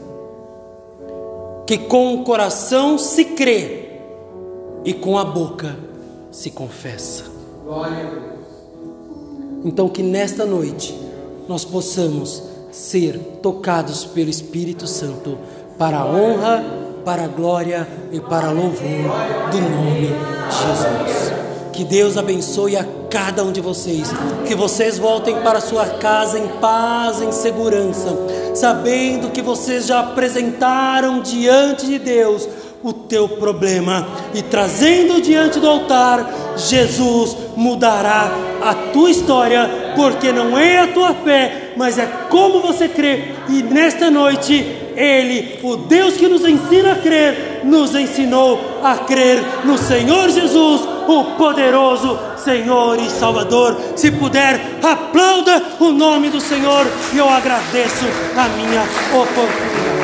que 1.66 1.78
com 1.78 2.16
o 2.16 2.24
coração 2.24 2.98
se 2.98 3.24
crê 3.24 4.00
e 4.84 4.92
com 4.92 5.16
a 5.16 5.24
boca 5.24 5.74
se 6.30 6.50
confessa. 6.50 7.24
Glória. 7.64 8.32
Então, 9.64 9.88
que 9.88 10.02
nesta 10.02 10.44
noite 10.44 10.94
nós 11.48 11.64
possamos 11.64 12.42
ser 12.70 13.18
tocados 13.42 14.04
pelo 14.04 14.30
Espírito 14.30 14.86
Santo 14.86 15.38
para 15.78 15.98
a 15.98 16.06
honra, 16.06 16.64
para 17.04 17.24
a 17.24 17.28
glória 17.28 17.86
e 18.10 18.20
para 18.20 18.48
a 18.48 18.52
louvor 18.52 18.80
do 19.50 19.60
nome 19.60 20.08
de 20.48 20.56
Jesus. 20.56 21.32
Que 21.72 21.84
Deus 21.84 22.16
abençoe 22.16 22.76
a 22.76 22.86
cada 23.08 23.42
um 23.42 23.52
de 23.52 23.60
vocês. 23.60 24.08
Que 24.46 24.54
vocês 24.54 24.98
voltem 24.98 25.40
para 25.40 25.60
sua 25.60 25.86
casa 25.86 26.38
em 26.38 26.48
paz, 26.60 27.20
em 27.20 27.32
segurança, 27.32 28.16
sabendo 28.54 29.30
que 29.30 29.42
vocês 29.42 29.86
já 29.86 30.00
apresentaram 30.00 31.20
diante 31.20 31.86
de 31.86 31.98
Deus 31.98 32.48
o 32.83 32.93
teu 32.93 33.28
problema 33.28 34.07
e 34.35 34.43
trazendo 34.43 35.20
diante 35.20 35.61
do 35.61 35.68
altar, 35.68 36.28
Jesus 36.57 37.37
mudará 37.57 38.30
a 38.62 38.74
tua 38.93 39.11
história, 39.11 39.93
porque 39.95 40.33
não 40.33 40.59
é 40.59 40.78
a 40.78 40.89
tua 40.89 41.14
fé, 41.14 41.72
mas 41.76 41.99
é 41.99 42.07
como 42.28 42.61
você 42.61 42.89
crê. 42.89 43.35
E 43.49 43.62
nesta 43.62 44.11
noite, 44.11 44.55
Ele, 44.97 45.59
o 45.62 45.76
Deus 45.76 46.14
que 46.14 46.28
nos 46.28 46.45
ensina 46.45 46.93
a 46.93 46.97
crer, 46.97 47.61
nos 47.64 47.95
ensinou 47.95 48.61
a 48.83 48.97
crer 48.97 49.41
no 49.64 49.78
Senhor 49.78 50.28
Jesus, 50.30 50.83
o 51.09 51.24
poderoso 51.37 52.18
Senhor 52.37 52.99
e 52.99 53.11
Salvador. 53.11 53.76
Se 53.97 54.11
puder, 54.11 54.61
aplauda 54.83 55.62
o 55.80 55.91
nome 55.91 56.30
do 56.30 56.41
Senhor 56.41 56.87
e 57.12 57.18
eu 57.18 57.28
agradeço 57.28 58.05
a 58.37 58.49
minha 58.49 58.83
oportunidade. 59.12 60.01